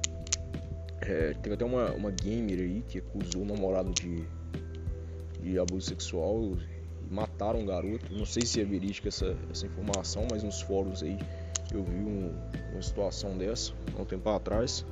[1.01, 4.27] é, teve até uma, uma gamer aí que acusou o namorado de
[5.41, 6.57] de abuso sexual
[7.09, 8.13] e mataram um garoto.
[8.13, 11.17] Não sei se é verídica essa, essa informação, mas nos fóruns aí
[11.73, 12.33] eu vi um,
[12.73, 14.85] uma situação dessa há um tempo atrás.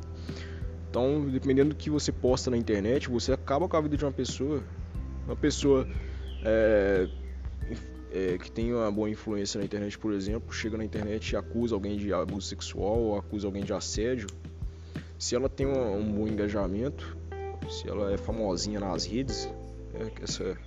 [0.96, 4.14] Então, dependendo do que você posta na internet, você acaba com a vida de uma
[4.14, 4.64] pessoa.
[5.26, 5.86] Uma pessoa
[6.42, 7.10] é,
[8.14, 11.76] é, que tem uma boa influência na internet, por exemplo, chega na internet e acusa
[11.76, 14.28] alguém de abuso sexual ou acusa alguém de assédio.
[15.20, 17.18] Se ela tem um, bom engajamento,
[17.70, 19.50] se ela é famosinha nas redes,
[19.96, 20.58] é, essa,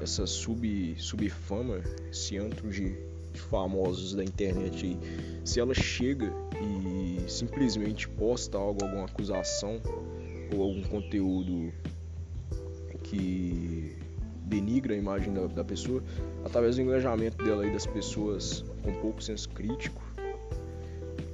[0.00, 2.94] essa sub, subfama, esse antro de,
[3.32, 4.96] de famosos da internet
[5.42, 6.32] se ela chega
[7.28, 9.80] simplesmente posta algo, alguma acusação
[10.54, 11.72] ou algum conteúdo
[13.04, 13.96] que
[14.44, 16.02] denigra a imagem da, da, pessoa,
[16.44, 20.02] através do engajamento dela e das pessoas com pouco senso crítico,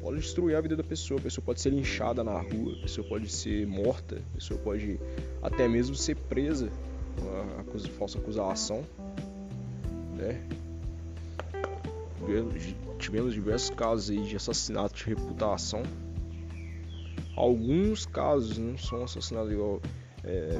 [0.02, 1.18] pode destruir a vida da pessoa.
[1.18, 5.00] A pessoa pode ser linchada na rua, a pessoa pode ser morta, a pessoa pode
[5.42, 6.68] até mesmo ser presa,
[7.20, 8.84] uma acusa, falsa acusação,
[10.16, 10.44] né?
[13.04, 15.82] Tivemos diversos casos de assassinato de reputação.
[17.36, 19.82] Alguns casos não são assassinatos igual.
[20.24, 20.58] É,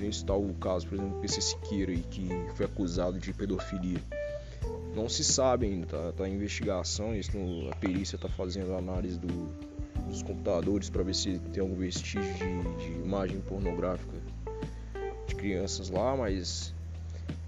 [0.00, 4.00] está o caso, por exemplo, do PC Siqueira, que foi acusado de pedofilia.
[4.94, 9.48] Não se sabe ainda, tá, tá investigação, isso no, a perícia está fazendo análise do,
[10.06, 14.16] dos computadores para ver se tem algum vestígio de, de imagem pornográfica
[15.26, 16.72] de crianças lá, mas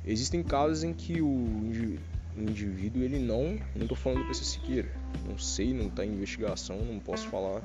[0.05, 1.99] existem casos em que o
[2.37, 4.91] indivíduo ele não, não estou falando do PC Siqueira,
[5.27, 7.63] não sei, não está em investigação, não posso falar,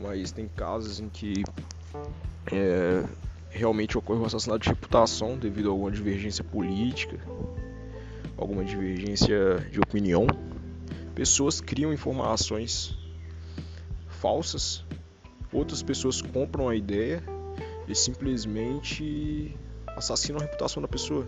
[0.00, 1.44] mas tem casos em que
[2.52, 3.04] é,
[3.50, 7.18] realmente ocorre um assassinato de reputação devido a alguma divergência política,
[8.36, 10.26] alguma divergência de opinião,
[11.14, 12.98] pessoas criam informações
[14.08, 14.84] falsas,
[15.52, 17.22] outras pessoas compram a ideia
[17.86, 19.56] e simplesmente
[19.96, 21.26] assassinam a reputação da pessoa.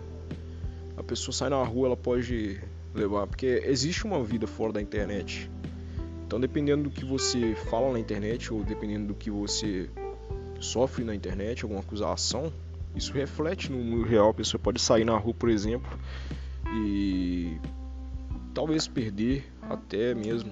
[1.07, 2.61] Pessoa sai na rua, ela pode
[2.93, 5.49] levar, porque existe uma vida fora da internet.
[6.25, 9.89] Então, dependendo do que você fala na internet ou dependendo do que você
[10.59, 12.51] sofre na internet, alguma acusação,
[12.93, 14.29] isso reflete no mundo real.
[14.29, 15.97] A pessoa pode sair na rua, por exemplo,
[16.75, 17.57] e
[18.53, 20.51] talvez perder até mesmo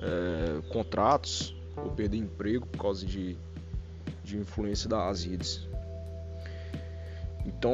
[0.00, 3.36] é, contratos ou perder emprego por causa de,
[4.22, 5.68] de influência das redes.
[7.44, 7.72] Então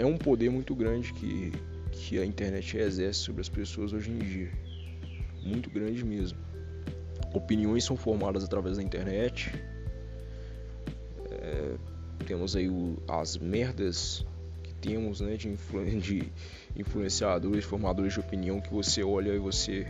[0.00, 1.52] é um poder muito grande que,
[1.92, 4.50] que a internet exerce sobre as pessoas hoje em dia.
[5.42, 6.38] Muito grande mesmo.
[7.34, 9.52] Opiniões são formadas através da internet.
[11.30, 11.74] É,
[12.26, 14.24] temos aí o, as merdas
[14.80, 16.32] temos né, de, influ de
[16.74, 19.86] influenciadores, formadores de opinião que você olha e você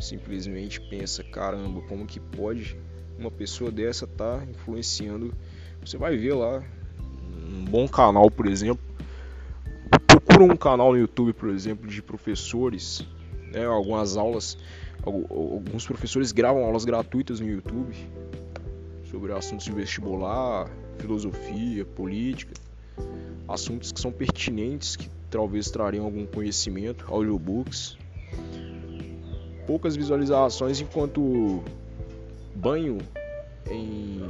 [0.00, 2.76] simplesmente pensa, caramba, como que pode
[3.16, 5.32] uma pessoa dessa estar tá influenciando?
[5.80, 6.64] Você vai ver lá
[7.48, 8.95] um bom canal, por exemplo,
[10.36, 13.06] procura um canal no YouTube, por exemplo, de professores,
[13.52, 14.58] né, algumas aulas,
[15.02, 17.96] alguns professores gravam aulas gratuitas no YouTube
[19.10, 20.68] sobre assuntos de vestibular,
[20.98, 22.52] filosofia, política
[23.48, 27.96] assuntos que são pertinentes, que talvez trariam algum conhecimento, audiobooks.
[29.66, 31.62] Poucas visualizações enquanto
[32.54, 32.98] banho
[33.70, 34.20] em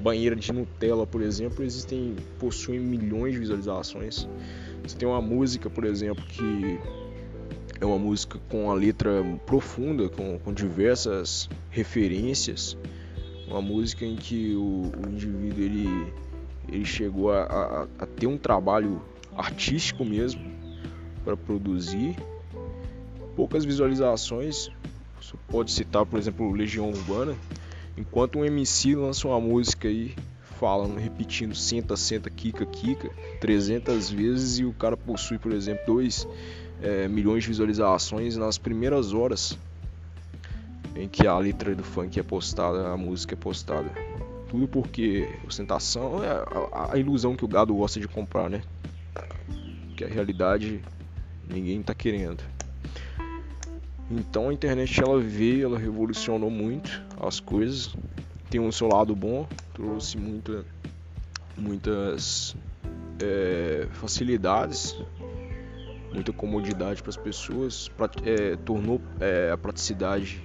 [0.00, 4.26] banheira de Nutella, por exemplo, existem possuem milhões de visualizações.
[4.86, 6.78] Você tem uma música, por exemplo, que
[7.80, 12.76] é uma música com a letra profunda, com, com diversas referências,
[13.48, 16.12] uma música em que o, o indivíduo ele,
[16.68, 19.00] ele chegou a, a, a ter um trabalho
[19.36, 20.52] artístico mesmo
[21.24, 22.14] para produzir,
[23.34, 24.70] poucas visualizações.
[25.20, 27.34] Você pode citar, por exemplo, Legião Urbana,
[27.96, 30.14] enquanto um MC lança uma música aí
[30.54, 36.26] falando, repetindo senta, senta, kika, kika 300 vezes e o cara possui, por exemplo, 2
[36.82, 39.58] é, milhões de visualizações nas primeiras horas
[40.96, 43.90] em que a letra do funk é postada, a música é postada.
[44.48, 46.28] Tudo porque ostentação é
[46.72, 48.62] a, a ilusão que o gado gosta de comprar, né?
[49.96, 50.80] Que a realidade
[51.48, 52.42] ninguém tá querendo.
[54.10, 57.96] Então a internet ela veio, ela revolucionou muito as coisas.
[58.50, 60.64] Tem um seu lado bom, trouxe muita,
[61.56, 62.56] muitas
[63.20, 64.96] é, facilidades,
[66.12, 70.40] muita comodidade para as pessoas, pra, é, tornou é, a praticidade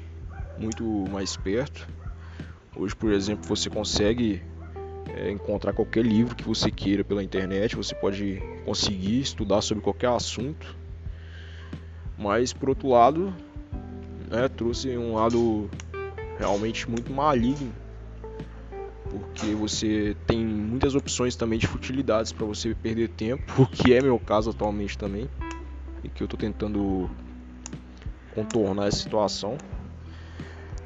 [0.58, 1.88] muito mais perto.
[2.76, 4.42] Hoje, por exemplo, você consegue
[5.16, 10.10] é, encontrar qualquer livro que você queira pela internet, você pode conseguir estudar sobre qualquer
[10.10, 10.76] assunto.
[12.18, 13.34] Mas, por outro lado,
[14.30, 15.70] né, trouxe um lado
[16.38, 17.74] realmente muito maligno,
[19.10, 24.02] porque você tem muitas opções também de futilidades para você perder tempo, o que é
[24.02, 25.30] meu caso atualmente também,
[26.04, 27.10] e que eu estou tentando
[28.32, 29.58] contornar essa situação.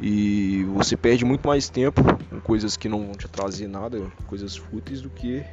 [0.02, 4.56] E você perde muito mais tempo com coisas que não vão te trazer nada, coisas
[4.56, 5.44] fúteis, do que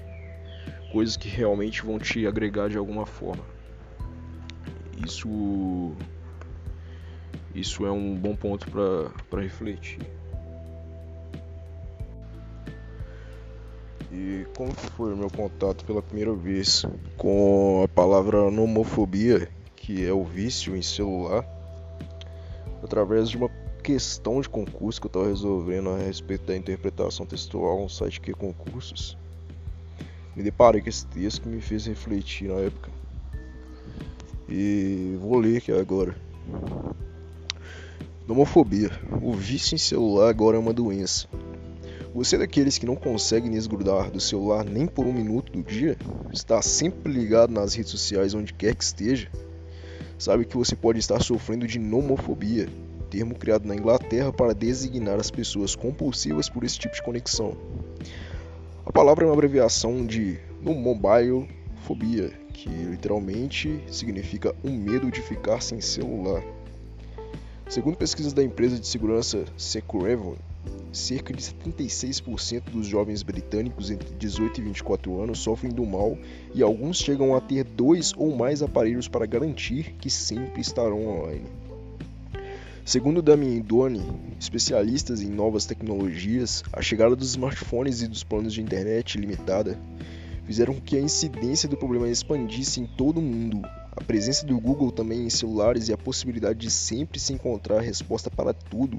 [0.90, 3.44] coisas que realmente vão te agregar de alguma forma.
[5.04, 5.92] Isso,
[7.54, 9.98] isso é um bom ponto para refletir.
[14.12, 16.84] E como que foi o meu contato pela primeira vez
[17.16, 21.44] com a palavra nomofobia, que é o vício em celular,
[22.82, 23.48] através de uma
[23.82, 28.32] questão de concurso que eu estava resolvendo a respeito da interpretação textual no site que
[28.32, 29.16] concursos.
[30.34, 32.90] Me deparei com esse texto que me fez refletir na época.
[34.48, 36.16] E vou ler aqui agora.
[38.26, 38.90] Nomofobia.
[39.22, 41.28] O vício em celular agora é uma doença.
[42.12, 45.96] Você é daqueles que não consegue desgrudar do celular nem por um minuto do dia?
[46.32, 49.30] Está sempre ligado nas redes sociais onde quer que esteja?
[50.18, 52.68] Sabe que você pode estar sofrendo de nomofobia,
[53.08, 57.56] termo criado na Inglaterra para designar as pessoas compulsivas por esse tipo de conexão.
[58.84, 61.48] A palavra é uma abreviação de no mobile
[61.84, 66.42] fobia, que literalmente significa um medo de ficar sem celular.
[67.68, 70.34] Segundo pesquisas da empresa de segurança Securevon,
[70.92, 76.18] cerca de 76% dos jovens britânicos entre 18 e 24 anos sofrem do mal
[76.54, 81.46] e alguns chegam a ter dois ou mais aparelhos para garantir que sempre estarão online.
[82.84, 84.02] Segundo Damien Doni,
[84.38, 89.78] especialistas em novas tecnologias, a chegada dos smartphones e dos planos de internet limitada
[90.44, 93.62] fizeram com que a incidência do problema expandisse em todo o mundo.
[94.00, 98.30] A presença do Google também em celulares e a possibilidade de sempre se encontrar resposta
[98.30, 98.98] para tudo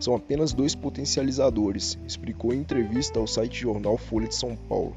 [0.00, 4.96] são apenas dois potencializadores, explicou em entrevista ao site jornal Folha de São Paulo.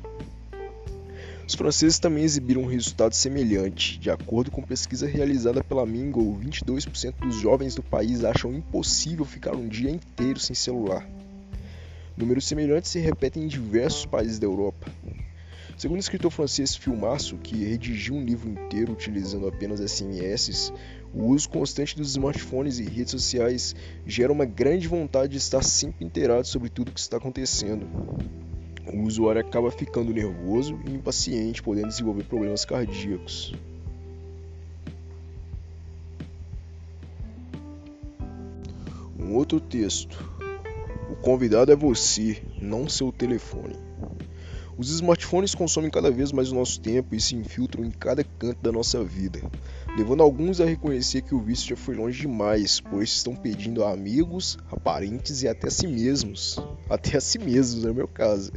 [1.47, 3.99] Os franceses também exibiram um resultado semelhante.
[3.99, 9.55] De acordo com pesquisa realizada pela Mingle, 22% dos jovens do país acham impossível ficar
[9.55, 11.07] um dia inteiro sem celular.
[12.17, 14.91] Números semelhantes se repetem em diversos países da Europa.
[15.83, 20.71] Segundo o escritor francês Filmaço, que redigiu um livro inteiro utilizando apenas SMS,
[21.13, 23.75] o uso constante dos smartphones e redes sociais
[24.07, 27.85] gera uma grande vontade de estar sempre inteirado sobre tudo o que está acontecendo
[28.93, 33.53] o usuário acaba ficando nervoso e impaciente, podendo desenvolver problemas cardíacos.
[39.19, 40.31] Um outro texto.
[41.11, 43.75] O convidado é você, não seu telefone.
[44.75, 48.59] Os smartphones consomem cada vez mais o nosso tempo e se infiltram em cada canto
[48.59, 49.39] da nossa vida,
[49.95, 53.91] levando alguns a reconhecer que o vício já foi longe demais, pois estão pedindo a
[53.91, 56.57] amigos, a parentes e até a si mesmos,
[56.89, 58.51] até a si mesmos, no meu caso,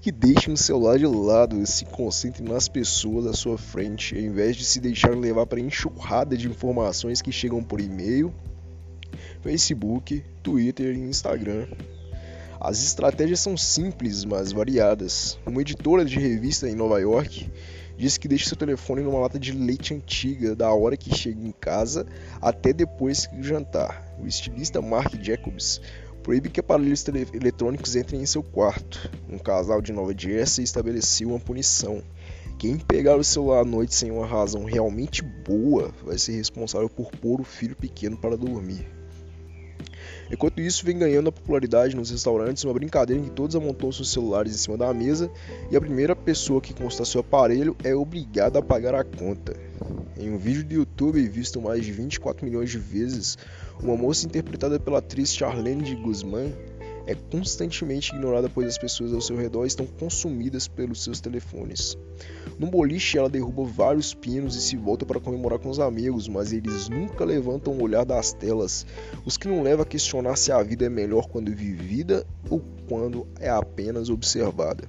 [0.00, 4.20] que deixem o celular de lado e se concentrem nas pessoas à sua frente, ao
[4.20, 8.32] invés de se deixar levar para a enxurrada de informações que chegam por e-mail,
[9.42, 11.66] Facebook, Twitter e Instagram.
[12.66, 15.38] As estratégias são simples, mas variadas.
[15.46, 17.48] Uma editora de revista em Nova York
[17.96, 21.52] disse que deixa seu telefone numa lata de leite antiga da hora que chega em
[21.52, 22.04] casa
[22.42, 24.12] até depois do jantar.
[24.20, 25.80] O estilista Mark Jacobs
[26.24, 29.12] proíbe que aparelhos eletrônicos entrem em seu quarto.
[29.30, 32.02] Um casal de Nova Jersey estabeleceu uma punição.
[32.58, 37.12] Quem pegar o celular à noite sem uma razão realmente boa vai ser responsável por
[37.12, 38.95] pôr o filho pequeno para dormir.
[40.30, 44.10] Enquanto isso, vem ganhando a popularidade nos restaurantes uma brincadeira em que todos amontam seus
[44.10, 45.30] celulares em cima da mesa
[45.70, 49.56] e a primeira pessoa que consta seu aparelho é obrigada a pagar a conta.
[50.18, 53.38] Em um vídeo do YouTube visto mais de 24 milhões de vezes,
[53.80, 56.52] uma moça interpretada pela atriz Charlene Guzman
[57.06, 61.96] é constantemente ignorada pois as pessoas ao seu redor estão consumidas pelos seus telefones.
[62.58, 66.52] No boliche, ela derruba vários pinos e se volta para comemorar com os amigos, mas
[66.52, 68.86] eles nunca levantam o olhar das telas,
[69.24, 73.26] os que não levam a questionar se a vida é melhor quando vivida ou quando
[73.38, 74.88] é apenas observada.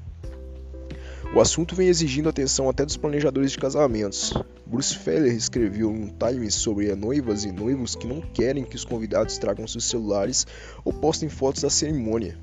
[1.33, 4.33] O assunto vem exigindo atenção até dos planejadores de casamentos.
[4.65, 9.37] Bruce Feller escreveu um Time sobre noivas e noivos que não querem que os convidados
[9.37, 10.47] tragam seus celulares
[10.83, 12.37] ou postem fotos da cerimônia.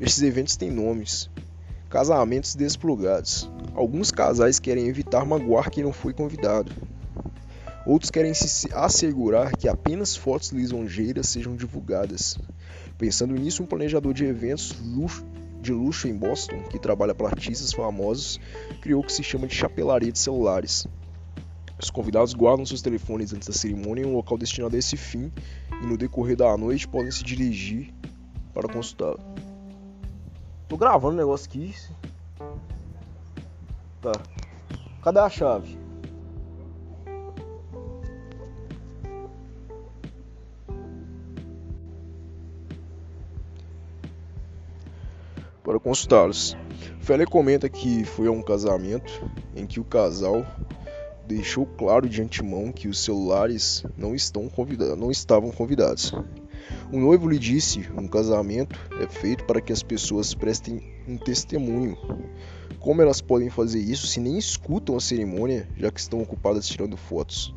[0.00, 1.30] Estes eventos têm nomes.
[1.90, 3.50] Casamentos desplugados.
[3.74, 6.72] Alguns casais querem evitar magoar quem não foi convidado.
[7.84, 12.38] Outros querem se assegurar que apenas fotos lisonjeiras sejam divulgadas.
[12.96, 14.74] Pensando nisso, um planejador de eventos
[15.60, 18.40] de luxo em Boston, que trabalha para artistas famosos,
[18.80, 20.86] criou o que se chama de chapelaria de celulares.
[21.78, 25.32] Os convidados guardam seus telefones antes da cerimônia em um local destinado a esse fim
[25.82, 27.92] e no decorrer da noite podem se dirigir
[28.52, 29.20] para consultá-lo.
[30.68, 31.74] Tô gravando o negócio aqui.
[34.02, 34.12] Tá.
[35.02, 35.78] Cadê a chave?
[45.70, 46.56] Para consultá-los.
[46.98, 50.44] Feller comenta que foi a um casamento em que o casal
[51.28, 54.12] deixou claro de antemão que os celulares não,
[54.48, 56.12] convidados, não estavam convidados.
[56.92, 61.96] O noivo lhe disse: um casamento é feito para que as pessoas prestem um testemunho.
[62.80, 66.96] Como elas podem fazer isso se nem escutam a cerimônia, já que estão ocupadas tirando
[66.96, 67.54] fotos?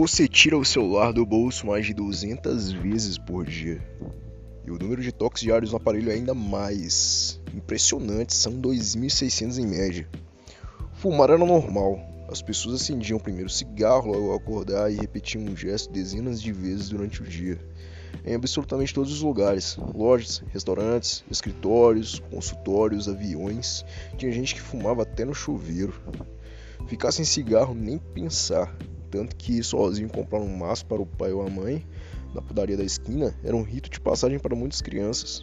[0.00, 3.86] Você tira o celular do bolso mais de 200 vezes por dia.
[4.64, 9.66] E o número de toques diários no aparelho é ainda mais impressionante, são 2.600 em
[9.66, 10.08] média.
[10.94, 12.00] Fumar era normal.
[12.30, 16.88] As pessoas acendiam o primeiro cigarro ao acordar e repetiam um gesto dezenas de vezes
[16.88, 17.60] durante o dia.
[18.24, 23.84] Em absolutamente todos os lugares: lojas, restaurantes, escritórios, consultórios, aviões.
[24.16, 25.92] Tinha gente que fumava até no chuveiro.
[26.86, 28.74] Ficar sem cigarro, nem pensar.
[29.10, 31.84] Tanto que sozinho comprar um maço para o pai ou a mãe
[32.34, 35.40] na padaria da esquina era um rito de passagem para muitas crianças.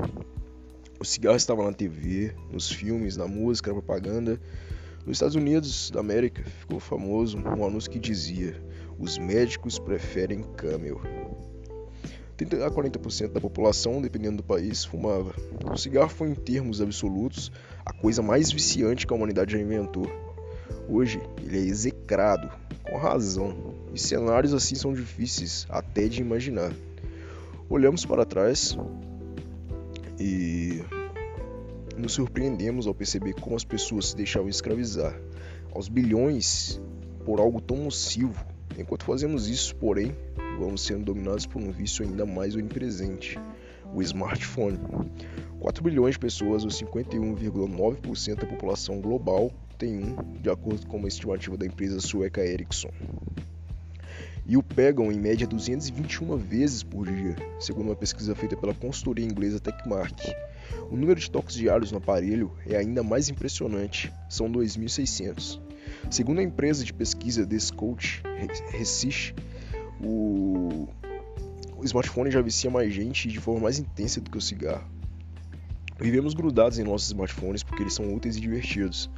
[1.00, 4.40] O cigarro estava na TV, nos filmes, na música, na propaganda.
[5.06, 8.62] Nos Estados Unidos da América ficou famoso um anúncio que dizia:
[8.98, 11.00] Os médicos preferem camel.
[12.38, 15.34] 30 a 40% da população, dependendo do país, fumava.
[15.72, 17.52] O cigarro foi, em termos absolutos,
[17.86, 20.08] a coisa mais viciante que a humanidade já inventou.
[20.90, 22.50] Hoje, ele é execrado
[22.84, 26.72] com razão, e cenários assim são difíceis até de imaginar.
[27.70, 28.78] Olhamos para trás
[30.20, 30.82] e
[31.98, 35.20] nos surpreendemos ao perceber como as pessoas se deixavam escravizar
[35.74, 36.80] aos bilhões
[37.26, 38.46] por algo tão nocivo.
[38.78, 40.16] Enquanto fazemos isso, porém,
[40.58, 43.40] vamos sendo dominados por um vício ainda mais onipresente,
[43.94, 44.80] o smartphone.
[45.60, 49.52] 4 bilhões de pessoas, ou 51,9% da população global,
[49.86, 52.90] de acordo com uma estimativa da empresa sueca Ericsson.
[54.50, 59.26] E o pegam em média 221 vezes por dia, segundo uma pesquisa feita pela consultoria
[59.26, 60.18] inglesa Techmark.
[60.90, 65.60] O número de toques diários no aparelho é ainda mais impressionante, são 2.600.
[66.10, 68.24] Segundo a empresa de pesquisa Descoach
[68.72, 69.36] Research,
[70.02, 70.88] o...
[71.76, 74.88] o smartphone já vicia mais gente de forma mais intensa do que o cigarro.
[76.00, 79.10] Vivemos grudados em nossos smartphones porque eles são úteis e divertidos.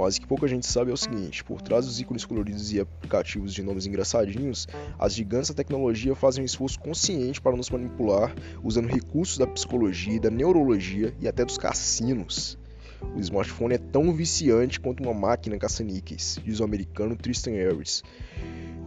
[0.00, 3.52] Mas que pouca gente sabe é o seguinte: por trás dos ícones coloridos e aplicativos
[3.52, 4.66] de nomes engraçadinhos,
[4.98, 8.34] as gigantes da tecnologia fazem um esforço consciente para nos manipular,
[8.64, 12.58] usando recursos da psicologia, da neurologia e até dos cassinos.
[13.14, 18.02] O smartphone é tão viciante quanto uma máquina caça-níqueis, diz o americano Tristan Harris.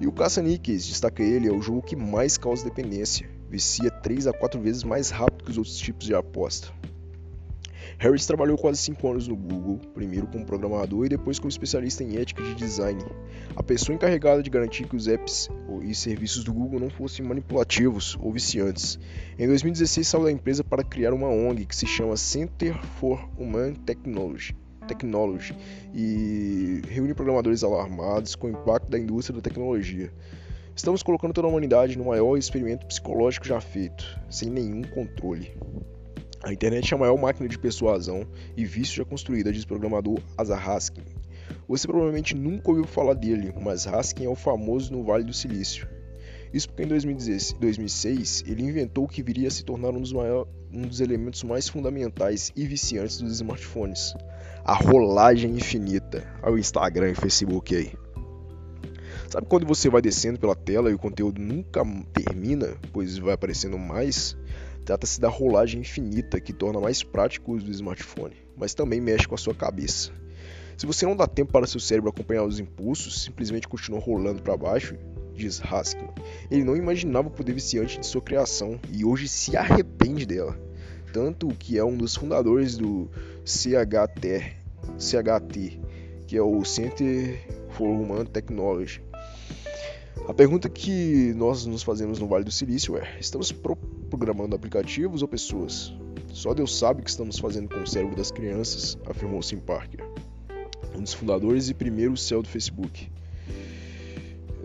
[0.01, 4.34] E o caça-níqueis, destaca ele, é o jogo que mais causa dependência, vicia 3 a
[4.34, 6.74] 4 vezes mais rápido que os outros tipos de aposta.
[8.04, 12.18] Harris trabalhou quase 5 anos no Google, primeiro como programador e depois como especialista em
[12.18, 13.01] ética de design.
[13.56, 15.49] A pessoa encarregada de garantir que os apps
[15.82, 18.99] e serviços do Google não fossem manipulativos ou viciantes.
[19.39, 23.72] Em 2016 saiu da empresa para criar uma ONG que se chama Center for Human
[23.72, 24.54] Technology.
[24.86, 25.56] Technology
[25.93, 30.12] e reúne programadores alarmados com o impacto da indústria da tecnologia.
[30.76, 35.54] Estamos colocando toda a humanidade no maior experimento psicológico já feito, sem nenhum controle.
[36.44, 38.28] A internet é a maior máquina de persuasão
[38.58, 41.02] e vício já construída, diz o programador Azar Haskin.
[41.70, 45.88] Você provavelmente nunca ouviu falar dele, mas Haskin é o famoso no Vale do Silício.
[46.54, 50.82] Isso porque em 2006 ele inventou o que viria a se tornar um dos, um
[50.82, 54.14] dos elementos mais fundamentais e viciantes dos smartphones:
[54.66, 56.28] a rolagem infinita.
[56.44, 57.94] Olha o Instagram e Facebook aí.
[59.30, 61.84] Sabe quando você vai descendo pela tela e o conteúdo nunca
[62.14, 64.38] termina, pois vai aparecendo mais?
[64.86, 69.27] Trata-se da rolagem infinita que torna mais prático o uso do smartphone, mas também mexe
[69.27, 70.11] com a sua cabeça.
[70.77, 74.57] Se você não dá tempo para seu cérebro acompanhar os impulsos, simplesmente continua rolando para
[74.57, 74.97] baixo,
[75.34, 76.13] diz Haskell.
[76.49, 80.59] Ele não imaginava o poder viciante de sua criação e hoje se arrepende dela.
[81.13, 83.09] Tanto que é um dos fundadores do
[83.45, 84.53] CHT,
[84.97, 85.79] CHT
[86.27, 89.01] que é o Center for Human Technology,
[90.28, 93.51] a pergunta que nós nos fazemos no Vale do Silício é: estamos
[94.09, 95.93] programando aplicativos ou pessoas?
[96.32, 100.03] Só Deus sabe o que estamos fazendo com o cérebro das crianças, afirmou Sim Parker,
[100.95, 103.09] um dos fundadores e primeiro CEO do Facebook.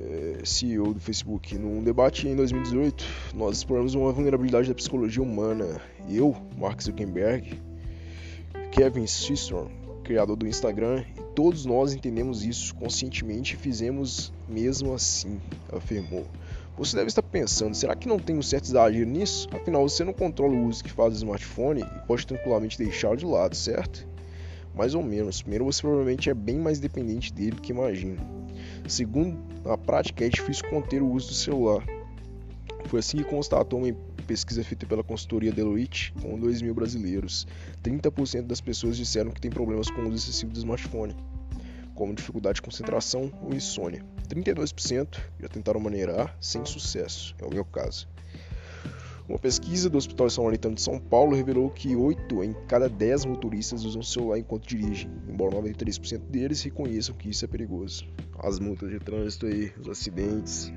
[0.01, 1.59] É, CEO do Facebook.
[1.59, 5.81] Num debate em 2018, nós exploramos uma vulnerabilidade da psicologia humana.
[6.09, 7.61] Eu, Mark Zuckerberg,
[8.71, 9.69] Kevin Systrom,
[10.05, 11.05] criador do Instagram,
[11.39, 15.41] todos nós entendemos isso conscientemente e fizemos mesmo assim,
[15.73, 16.27] afirmou.
[16.77, 19.49] Você deve estar pensando, será que não tem um certo exagero nisso?
[19.53, 23.25] Afinal, você não controla o uso que faz do smartphone e pode tranquilamente deixá-lo de
[23.25, 24.05] lado, certo?
[24.75, 25.41] Mais ou menos.
[25.41, 28.21] Primeiro, você provavelmente é bem mais dependente dele do que imagina.
[28.89, 31.85] Segundo, na prática é difícil conter o uso do celular.
[32.87, 33.89] Foi assim que constatou uma
[34.29, 37.47] pesquisa feita pela consultoria Deloitte com 2 mil brasileiros.
[37.83, 41.17] 30% das pessoas disseram que têm problemas com o uso excessivo do smartphone,
[41.95, 44.05] como dificuldade de concentração ou insônia.
[44.29, 48.07] 32% já tentaram maneirar sem sucesso, é o meu caso.
[49.27, 53.85] Uma pesquisa do Hospital Samaritano de São Paulo revelou que 8 em cada 10 motoristas
[53.85, 58.07] usam o celular enquanto dirigem, embora 93% deles reconheçam que isso é perigoso.
[58.39, 60.71] As multas de trânsito aí, os acidentes,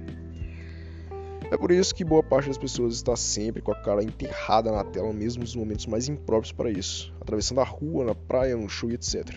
[1.51, 4.85] é por isso que boa parte das pessoas está sempre com a cara enterrada na
[4.85, 8.89] tela, mesmo nos momentos mais impróprios para isso, atravessando a rua, na praia, no show
[8.89, 9.27] etc.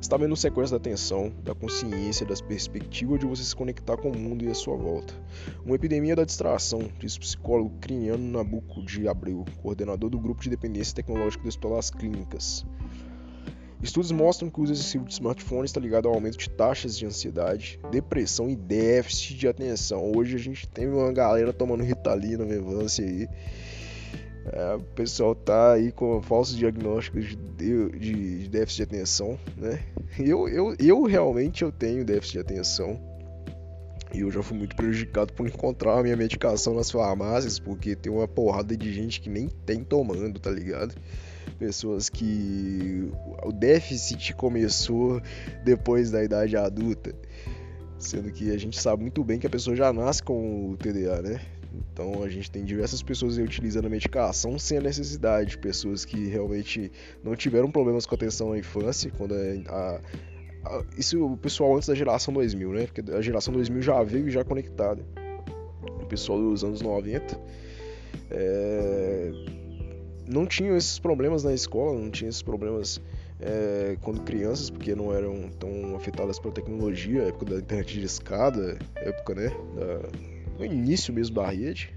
[0.00, 4.18] Está vendo sequência da atenção, da consciência, das perspectivas de você se conectar com o
[4.18, 5.14] mundo e a sua volta.
[5.64, 10.50] Uma epidemia da distração, diz o psicólogo Criniano Nabuco de Abreu, coordenador do grupo de
[10.50, 12.66] dependência tecnológica do Hospital das Clínicas.
[13.82, 17.06] Estudos mostram que o uso excessivo de smartphones está ligado ao aumento de taxas de
[17.06, 20.12] ansiedade, depressão e déficit de atenção.
[20.14, 23.28] Hoje a gente tem uma galera tomando Ritalina, Mevance aí.
[24.52, 29.82] É, o pessoal tá aí com falsos diagnósticos de, de, de, déficit de atenção, né?
[30.18, 33.00] Eu, eu, eu realmente eu tenho déficit de atenção.
[34.12, 38.12] E eu já fui muito prejudicado por encontrar a minha medicação nas farmácias, porque tem
[38.12, 40.94] uma porrada de gente que nem tem tomando, tá ligado?
[41.58, 43.10] Pessoas que
[43.44, 45.20] o déficit começou
[45.64, 47.14] depois da idade adulta,
[47.98, 51.22] sendo que a gente sabe muito bem que a pessoa já nasce com o TDA,
[51.22, 51.40] né?
[51.92, 56.90] Então a gente tem diversas pessoas utilizando a medicação sem a necessidade, pessoas que realmente
[57.22, 59.34] não tiveram problemas com atenção na infância, quando
[59.68, 60.00] a,
[60.64, 62.86] a, isso o pessoal antes da geração 2000, né?
[62.86, 65.04] Porque a geração 2000 já veio já conectada.
[66.02, 67.38] O pessoal dos anos 90
[68.30, 69.32] é,
[70.30, 73.00] não tinham esses problemas na escola, não tinham esses problemas
[73.40, 78.78] é, quando crianças, porque não eram tão afetadas pela tecnologia, época da internet de escada,
[78.96, 80.08] época, né, da,
[80.58, 81.92] no início mesmo da rede.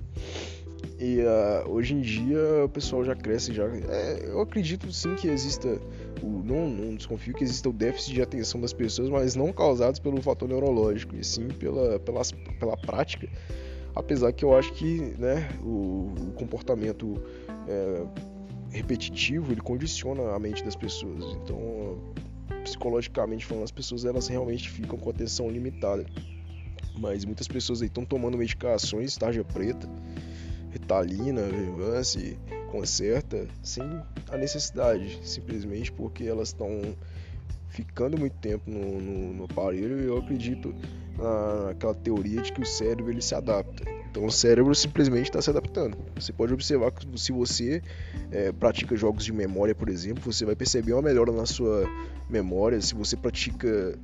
[1.00, 3.66] E uh, hoje em dia o pessoal já cresce, já.
[3.66, 5.80] É, eu acredito sim que exista,
[6.22, 10.00] o, não, não desconfio que exista o déficit de atenção das pessoas, mas não causados
[10.00, 12.22] pelo fator neurológico, e sim pela, pela,
[12.60, 13.28] pela prática.
[13.96, 17.22] Apesar que eu acho que né, o, o comportamento
[17.68, 18.06] é,
[18.72, 21.24] repetitivo, ele condiciona a mente das pessoas.
[21.36, 21.98] Então,
[22.64, 26.06] psicologicamente falando, as pessoas elas realmente ficam com atenção limitada.
[26.98, 29.88] Mas muitas pessoas estão tomando medicações, tarja preta,
[30.72, 32.38] retalina, Vivance,
[32.72, 33.84] conserta, sem
[34.30, 36.96] a necessidade, simplesmente porque elas estão
[37.70, 40.74] ficando muito tempo no, no, no aparelho e eu acredito
[41.18, 43.84] naquela teoria de que o cérebro ele se adapta.
[44.10, 45.98] Então o cérebro simplesmente está se adaptando.
[46.16, 47.82] Você pode observar que se você
[48.32, 51.90] é, pratica jogos de memória, por exemplo, você vai perceber uma melhora na sua
[52.30, 52.80] memória.
[52.82, 53.98] Se você pratica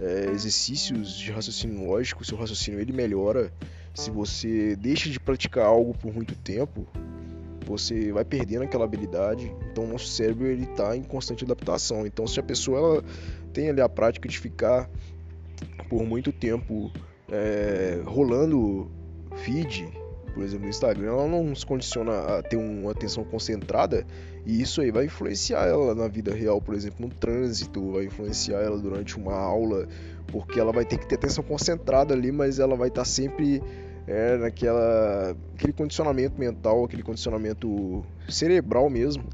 [0.00, 3.52] é, exercícios de raciocínio lógico, seu raciocínio ele melhora.
[3.94, 6.86] Se você deixa de praticar algo por muito tempo,
[7.66, 9.52] você vai perdendo aquela habilidade.
[9.72, 12.06] Então o nosso cérebro ele está em constante adaptação.
[12.06, 13.04] Então se a pessoa ela
[13.52, 14.88] tem ali a prática de ficar
[15.88, 16.90] por muito tempo
[17.30, 18.90] é, rolando
[19.44, 19.88] feed,
[20.34, 24.06] por exemplo, no Instagram, ela não se condiciona a ter uma atenção concentrada
[24.46, 28.60] e isso aí vai influenciar ela na vida real, por exemplo, no trânsito, vai influenciar
[28.60, 29.86] ela durante uma aula,
[30.28, 33.62] porque ela vai ter que ter atenção concentrada ali, mas ela vai estar sempre
[34.06, 39.24] é, naquela aquele condicionamento mental, aquele condicionamento cerebral mesmo,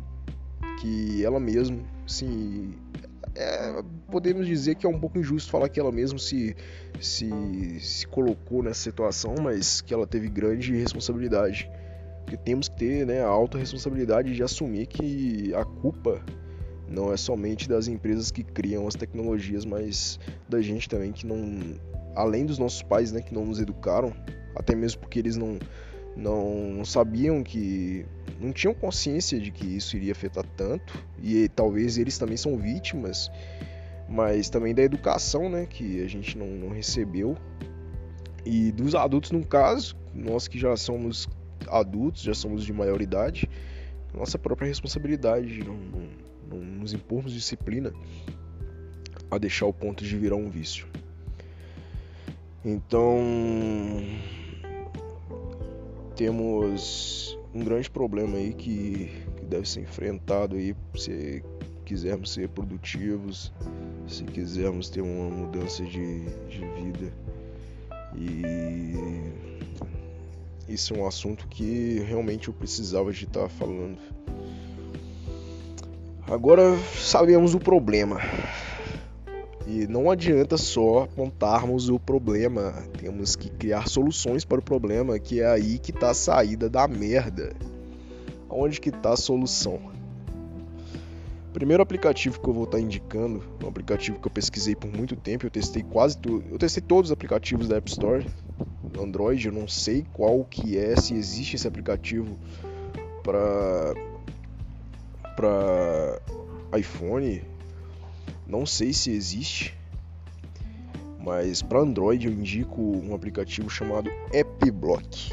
[0.80, 2.72] que ela mesma, assim,
[3.34, 6.56] é, podemos dizer que é um pouco injusto falar que ela mesma se,
[7.00, 11.70] se, se colocou nessa situação, mas que ela teve grande responsabilidade.
[12.22, 16.24] Porque temos que ter né, a alta responsabilidade de assumir que a culpa
[16.88, 20.18] não é somente das empresas que criam as tecnologias, mas
[20.48, 21.38] da gente também que não,
[22.14, 24.12] além dos nossos pais, né, que não nos educaram,
[24.54, 25.58] até mesmo porque eles não,
[26.16, 28.06] não sabiam que
[28.44, 33.30] não tinham consciência de que isso iria afetar tanto e talvez eles também são vítimas
[34.08, 37.36] mas também da educação né que a gente não, não recebeu.
[38.44, 41.28] E dos adultos no caso nós que já somos
[41.68, 43.48] adultos já somos de maioridade
[44.12, 46.08] nossa própria responsabilidade de não, não,
[46.50, 47.92] não nos impormos disciplina
[49.30, 50.86] a deixar o ponto de virar um vício.
[52.64, 53.18] Então
[56.14, 61.42] temos um grande problema aí que, que deve ser enfrentado aí se
[61.84, 63.52] quisermos ser produtivos,
[64.08, 67.12] se quisermos ter uma mudança de, de vida.
[68.16, 68.94] E
[70.68, 73.98] isso é um assunto que realmente eu precisava de estar falando.
[76.26, 78.18] Agora sabemos o problema.
[79.66, 85.40] E não adianta só apontarmos o problema, temos que criar soluções para o problema, que
[85.40, 87.54] é aí que está a saída da merda.
[88.50, 89.94] Onde que está a solução?
[91.54, 95.16] Primeiro aplicativo que eu vou estar tá indicando, um aplicativo que eu pesquisei por muito
[95.16, 98.26] tempo, eu testei quase tudo, eu testei todos os aplicativos da App Store,
[99.00, 102.36] Android, eu não sei qual que é, se existe esse aplicativo
[103.22, 103.94] para
[105.36, 106.20] para
[106.78, 107.42] iPhone,
[108.46, 109.74] não sei se existe,
[111.24, 115.30] mas para Android eu indico um aplicativo chamado AppBlock.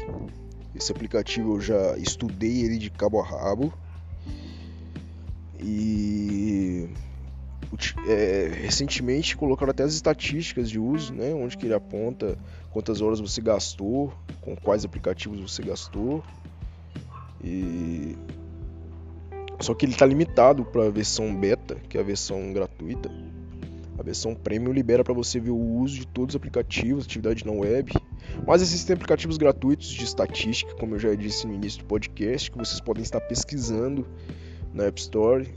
[0.74, 3.72] Esse aplicativo eu já estudei ele de cabo a rabo.
[5.60, 6.88] E
[8.06, 12.38] é, recentemente colocaram até as estatísticas de uso, né, onde que ele aponta
[12.70, 16.24] quantas horas você gastou, com quais aplicativos você gastou.
[17.44, 18.16] E
[19.62, 23.08] só que ele está limitado para a versão beta, que é a versão gratuita.
[23.96, 27.52] A versão premium libera para você ver o uso de todos os aplicativos, atividade na
[27.52, 27.92] web.
[28.44, 32.58] Mas existem aplicativos gratuitos de estatística, como eu já disse no início do podcast, que
[32.58, 34.04] vocês podem estar pesquisando
[34.74, 35.48] na App Store.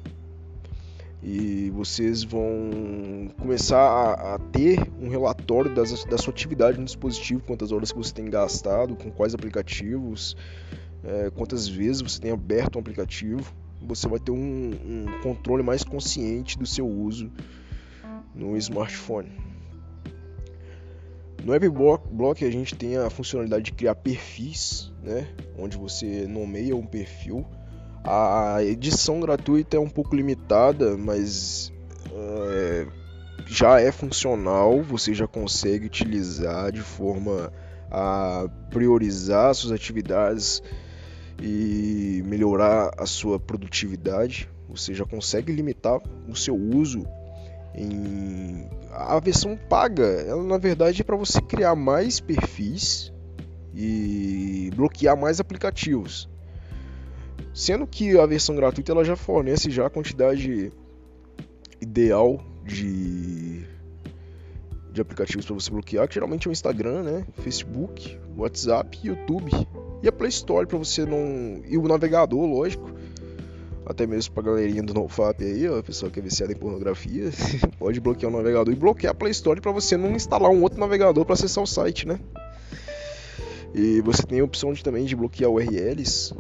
[1.24, 7.42] E vocês vão começar a, a ter um relatório das, da sua atividade no dispositivo,
[7.42, 10.38] quantas horas que você tem gastado, com quais aplicativos,
[11.04, 13.52] é, quantas vezes você tem aberto um aplicativo
[13.82, 17.32] você vai ter um, um controle mais consciente do seu uso
[18.34, 19.32] no smartphone.
[21.44, 25.28] No AppBlock a gente tem a funcionalidade de criar perfis, né?
[25.58, 27.46] onde você nomeia um perfil.
[28.04, 31.72] A edição gratuita é um pouco limitada, mas
[32.12, 32.88] é,
[33.46, 37.52] já é funcional, você já consegue utilizar de forma
[37.92, 40.64] a priorizar suas atividades
[41.42, 44.50] e melhorar a sua produtividade.
[44.70, 47.06] Você já consegue limitar o seu uso
[47.74, 50.04] em a versão paga.
[50.04, 53.12] Ela na verdade é para você criar mais perfis
[53.74, 56.30] e bloquear mais aplicativos.
[57.54, 60.72] Sendo que a versão gratuita ela já fornece já a quantidade
[61.82, 63.66] ideal de
[64.92, 69.52] de aplicativos para você bloquear, que geralmente é o Instagram, né, Facebook, WhatsApp, YouTube
[70.06, 71.64] e a Play Store para você não.
[71.68, 72.92] E o navegador, lógico.
[73.88, 77.30] Até mesmo pra galerinha do NoFap aí, ó, a pessoa que é viciada em pornografia,
[77.78, 80.80] pode bloquear o navegador e bloquear a Play Store para você não instalar um outro
[80.80, 82.20] navegador para acessar o site, né?
[83.74, 86.34] E você tem a opção de, também de bloquear URLs.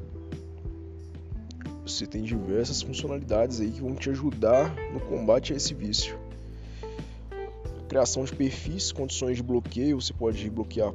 [1.86, 6.18] Você tem diversas funcionalidades aí que vão te ajudar no combate a esse vício.
[7.88, 10.93] Criação de perfis, condições de bloqueio, você pode bloquear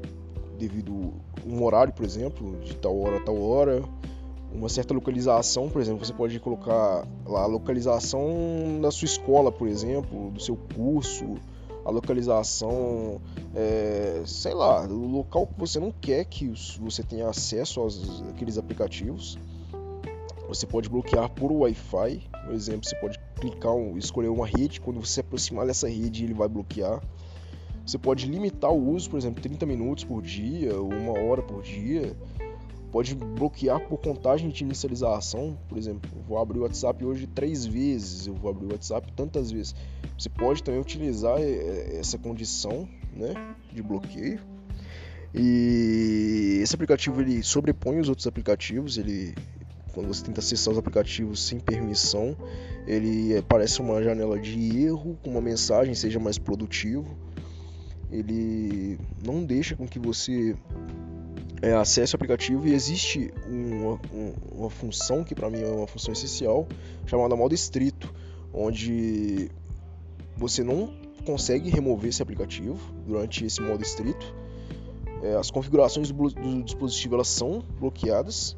[0.60, 1.14] devido
[1.46, 3.82] um horário, por exemplo, de tal hora a tal hora,
[4.52, 9.66] uma certa localização, por exemplo, você pode colocar lá a localização da sua escola, por
[9.66, 11.36] exemplo, do seu curso,
[11.84, 13.20] a localização,
[13.54, 18.58] é, sei lá, o local que você não quer que você tenha acesso aos aqueles
[18.58, 19.38] aplicativos.
[20.46, 25.14] Você pode bloquear por Wi-Fi, por exemplo, você pode clicar, escolher uma rede, quando você
[25.14, 27.00] se aproximar dessa rede ele vai bloquear.
[27.90, 32.16] Você pode limitar o uso, por exemplo, 30 minutos por dia, uma hora por dia.
[32.92, 38.28] Pode bloquear por contagem de inicialização, por exemplo, vou abrir o WhatsApp hoje três vezes,
[38.28, 39.74] eu vou abrir o WhatsApp tantas vezes.
[40.16, 43.34] Você pode também utilizar eh, essa condição né,
[43.72, 44.38] de bloqueio.
[45.34, 49.34] E esse aplicativo ele sobrepõe os outros aplicativos, ele
[49.92, 52.36] quando você tenta acessar os aplicativos sem permissão,
[52.86, 57.18] ele eh, parece uma janela de erro com uma mensagem seja mais produtivo.
[58.10, 60.56] Ele não deixa com que você
[61.62, 64.00] é, acesse o aplicativo e existe uma,
[64.52, 66.66] uma função que para mim é uma função essencial
[67.06, 68.12] chamada modo estrito,
[68.52, 69.50] onde
[70.36, 70.92] você não
[71.24, 74.34] consegue remover esse aplicativo durante esse modo estrito.
[75.22, 78.56] É, as configurações do, do dispositivo elas são bloqueadas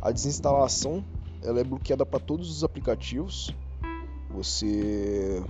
[0.00, 1.04] a desinstalação
[1.42, 3.50] ela é bloqueada para todos os aplicativos.
[4.30, 5.42] Você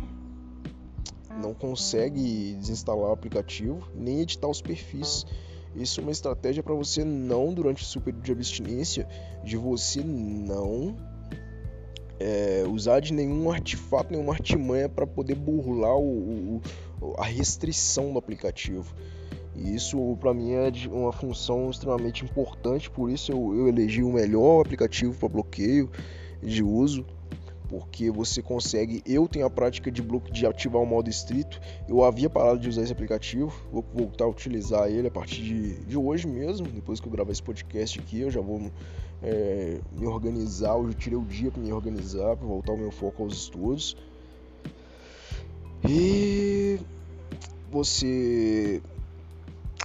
[1.40, 5.24] não consegue desinstalar o aplicativo nem editar os perfis.
[5.74, 9.06] Isso é uma estratégia para você não, durante o seu período de abstinência,
[9.44, 10.96] de você não
[12.18, 16.60] é, usar de nenhum artefato, nenhuma artimanha para poder burlar o,
[17.00, 18.94] o, a restrição do aplicativo.
[19.54, 24.12] E isso para mim é uma função extremamente importante, por isso eu, eu elegi o
[24.12, 25.90] melhor aplicativo para bloqueio
[26.42, 27.04] de uso,
[27.68, 29.02] porque você consegue.
[29.06, 31.60] Eu tenho a prática de bloqueio de ativar o modo estrito.
[31.88, 35.84] Eu havia parado de usar esse aplicativo, vou voltar a utilizar ele a partir de,
[35.84, 38.70] de hoje mesmo, depois que eu gravar esse podcast aqui, eu já vou
[39.22, 40.76] é, me organizar.
[40.76, 43.96] Hoje eu tirei o dia para me organizar, para voltar o meu foco aos estudos.
[45.88, 46.80] E
[47.70, 48.82] você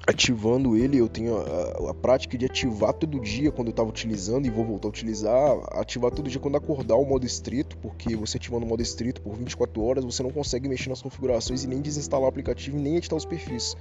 [0.06, 4.46] ativando ele, eu tenho a, a, prática de ativar todo dia quando eu estava utilizando
[4.46, 8.38] e vou voltar a utilizar, ativar todo dia quando acordar o modo estrito, porque você
[8.38, 11.82] ativando o modo estrito por 24 horas, você não consegue mexer nas configurações e nem
[11.82, 13.76] desinstalar o aplicativo e nem editar os perfis.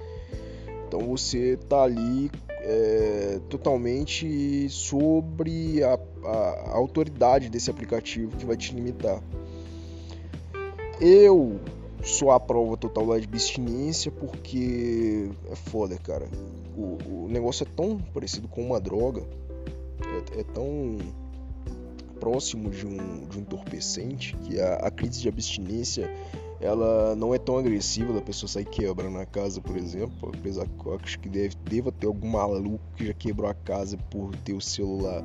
[0.87, 8.55] Então você tá ali é, totalmente sobre a, a, a autoridade desse aplicativo que vai
[8.55, 9.21] te limitar.
[11.01, 11.59] Eu
[12.03, 16.27] sou a prova total da abstinência porque é foda, cara.
[16.77, 19.23] O, o negócio é tão parecido com uma droga,
[20.35, 20.97] é, é tão
[22.19, 26.09] próximo de um, de um entorpecente que a, a, crise de abstinência
[26.61, 30.85] ela não é tão agressiva da pessoa sair quebrando a casa, por exemplo, apesar que
[30.85, 34.53] eu acho que deve, deva ter algum maluco que já quebrou a casa por ter
[34.53, 35.21] o celular.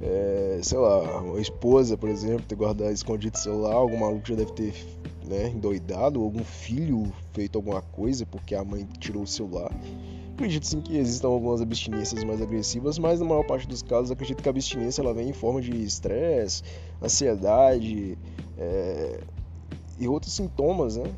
[0.00, 4.36] É, sei lá, a esposa, por exemplo, ter guardado escondido o celular, algum maluco já
[4.36, 4.74] deve ter
[5.26, 9.70] né, endoidado, ou algum filho feito alguma coisa porque a mãe tirou o celular.
[10.34, 14.40] Acredito sim que existam algumas abstinências mais agressivas, mas na maior parte dos casos acredito
[14.40, 16.62] que a abstinência ela vem em forma de estresse,
[17.02, 18.16] ansiedade
[18.56, 19.20] é,
[19.98, 21.12] e outros sintomas, né?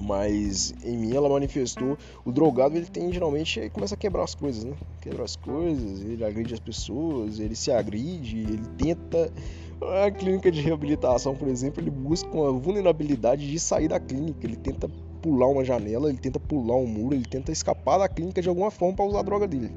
[0.00, 1.98] Mas em mim ela manifestou.
[2.24, 4.74] O drogado ele tem geralmente ele começa a quebrar as coisas, né?
[5.00, 9.32] Quebra as coisas, ele agride as pessoas, ele se agride, ele tenta
[10.04, 14.46] a clínica de reabilitação, por exemplo, ele busca uma vulnerabilidade de sair da clínica.
[14.46, 14.88] Ele tenta
[15.22, 18.70] pular uma janela, ele tenta pular um muro, ele tenta escapar da clínica de alguma
[18.70, 19.70] forma para usar a droga dele.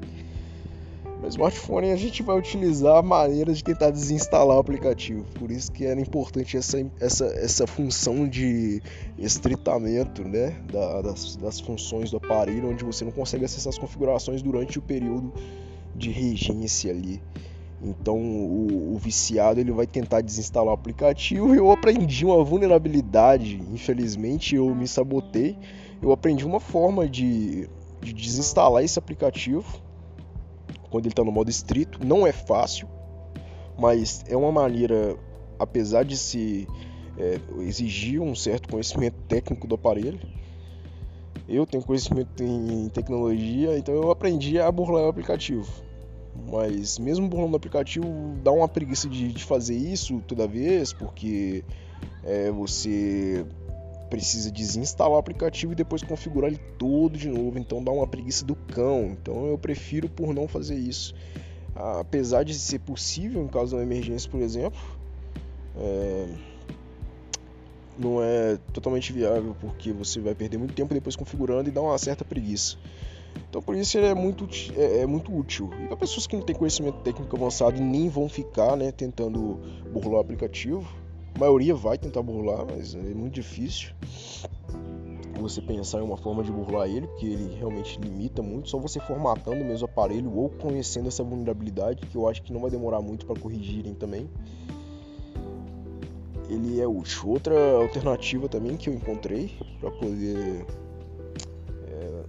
[1.22, 5.24] No smartphone a gente vai utilizar maneiras de tentar desinstalar o aplicativo.
[5.38, 8.82] Por isso que era importante essa, essa, essa função de
[9.16, 14.42] estritamento né, da, das, das funções do aparelho, onde você não consegue acessar as configurações
[14.42, 15.32] durante o período
[15.94, 17.22] de regência ali.
[17.80, 23.62] Então o, o, viciado ele vai tentar desinstalar o aplicativo eu aprendi uma vulnerabilidade.
[23.72, 25.56] Infelizmente eu me sabotei.
[26.02, 27.68] Eu aprendi uma forma de,
[28.00, 29.64] de desinstalar esse aplicativo
[30.92, 31.98] quando ele está no modo estrito.
[32.06, 32.86] Não é fácil,
[33.78, 35.16] mas é uma maneira,
[35.58, 36.68] apesar de se
[37.18, 40.20] é, exigir um certo conhecimento técnico do aparelho.
[41.48, 45.68] Eu tenho conhecimento em tecnologia, então eu aprendi a burlar o aplicativo.
[46.50, 48.06] Mas mesmo burlando o aplicativo,
[48.42, 51.64] dá uma preguiça de, de fazer isso toda vez, porque
[52.22, 53.44] é, você
[54.12, 57.58] precisa desinstalar o aplicativo e depois configurar ele todo de novo.
[57.58, 59.06] Então dá uma preguiça do cão.
[59.06, 61.14] Então eu prefiro por não fazer isso.
[61.74, 64.78] Apesar de ser possível em caso de uma emergência, por exemplo,
[65.78, 66.26] é,
[67.98, 71.96] não é totalmente viável porque você vai perder muito tempo depois configurando e dá uma
[71.96, 72.76] certa preguiça.
[73.48, 74.46] Então por isso ele é muito,
[74.76, 75.70] é, é muito útil.
[75.82, 79.58] E para pessoas que não têm conhecimento técnico avançado e nem vão ficar né, tentando
[79.90, 80.86] burlar o aplicativo,
[81.34, 83.92] a maioria vai tentar burlar, mas é muito difícil.
[85.40, 89.00] você pensar em uma forma de burlar ele, porque ele realmente limita muito, só você
[89.00, 93.00] formatando mesmo o aparelho ou conhecendo essa vulnerabilidade, que eu acho que não vai demorar
[93.00, 94.30] muito para corrigirem também.
[96.48, 97.30] Ele é útil.
[97.30, 100.66] Outra alternativa também que eu encontrei para poder
[101.88, 102.22] é,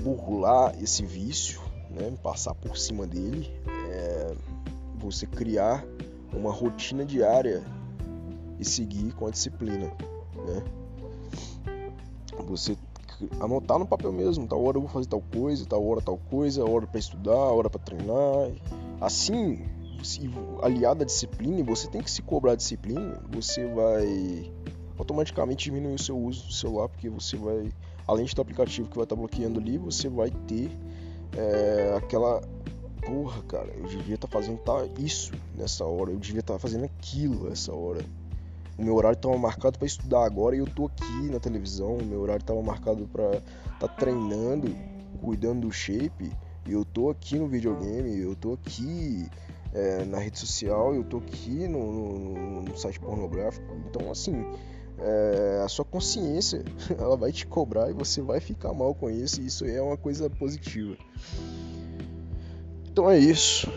[0.00, 3.50] burlar esse vício, né, passar por cima dele,
[3.90, 4.34] é
[4.98, 5.84] você criar
[6.32, 7.64] uma rotina diária
[8.58, 9.92] e seguir com a disciplina,
[10.46, 10.62] né?
[12.48, 12.76] Você
[13.40, 16.64] anotar no papel mesmo, tal hora eu vou fazer tal coisa, tal hora tal coisa,
[16.64, 18.50] hora para estudar, hora para treinar.
[19.00, 19.64] Assim,
[20.62, 24.52] aliado à disciplina, você tem que se cobrar a disciplina, você vai
[24.98, 27.70] automaticamente diminuir o seu uso do celular, porque você vai,
[28.06, 30.70] além do aplicativo que vai estar bloqueando ali, você vai ter
[31.36, 32.40] é, aquela
[33.04, 37.48] porra, cara, eu devia estar fazendo tá, isso nessa hora, eu devia estar fazendo aquilo
[37.48, 38.04] nessa hora
[38.78, 42.04] o meu horário estava marcado para estudar agora e eu tô aqui na televisão, o
[42.04, 44.74] meu horário estava marcado para estar tá treinando,
[45.22, 46.30] cuidando do shape,
[46.66, 49.28] e eu tô aqui no videogame, eu tô aqui
[49.72, 53.66] é, na rede social, eu tô aqui no, no, no site pornográfico.
[53.88, 54.44] Então, assim,
[54.98, 56.64] é, a sua consciência
[56.98, 59.96] ela vai te cobrar e você vai ficar mal com isso, e isso é uma
[59.96, 60.96] coisa positiva.
[62.90, 63.70] Então é isso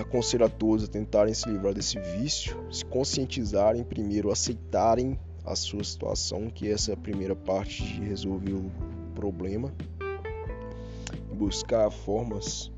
[0.00, 5.84] aconselho a todos a tentarem se livrar desse vício, se conscientizarem primeiro, aceitarem a sua
[5.84, 8.70] situação, que essa é a primeira parte de resolver o
[9.14, 9.72] problema,
[11.32, 12.70] buscar formas.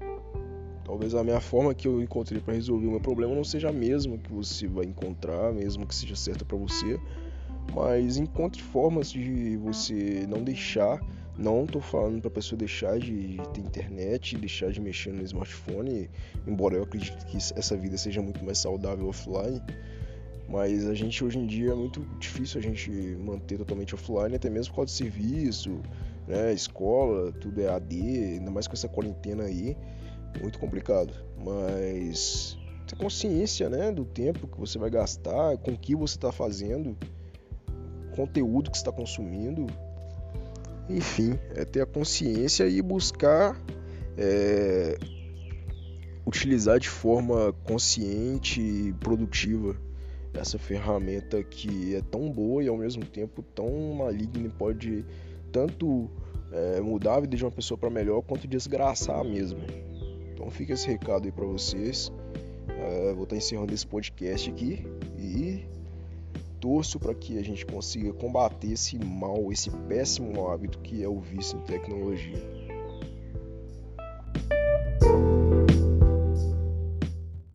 [0.84, 3.72] Talvez a minha forma que eu encontrei para resolver o meu problema não seja a
[3.72, 6.98] mesma que você vai encontrar, mesmo que seja certa para você,
[7.74, 11.00] mas encontre formas de você não deixar
[11.38, 16.10] não estou falando para a pessoa deixar de ter internet, deixar de mexer no smartphone,
[16.46, 19.62] embora eu acredite que essa vida seja muito mais saudável offline.
[20.48, 24.50] Mas a gente hoje em dia é muito difícil a gente manter totalmente offline, até
[24.50, 25.80] mesmo por causa de serviço,
[26.26, 27.96] né, escola, tudo é AD,
[28.34, 29.76] ainda mais com essa quarentena aí,
[30.40, 31.12] muito complicado.
[31.44, 36.32] Mas ter consciência, né, do tempo que você vai gastar, com o que você está
[36.32, 36.96] fazendo,
[38.16, 39.66] conteúdo que está consumindo,
[40.88, 43.60] enfim, é ter a consciência e buscar
[44.16, 44.98] é,
[46.26, 49.76] utilizar de forma consciente e produtiva
[50.34, 55.04] essa ferramenta que é tão boa e ao mesmo tempo tão maligna e pode
[55.50, 56.10] tanto
[56.52, 59.60] é, mudar a vida de uma pessoa para melhor quanto desgraçar mesmo.
[60.32, 62.12] Então fica esse recado aí para vocês.
[62.68, 64.86] É, vou estar encerrando esse podcast aqui
[65.18, 65.64] e
[66.60, 71.20] torço para que a gente consiga combater esse mal, esse péssimo hábito que é o
[71.20, 72.68] vício em tecnologia.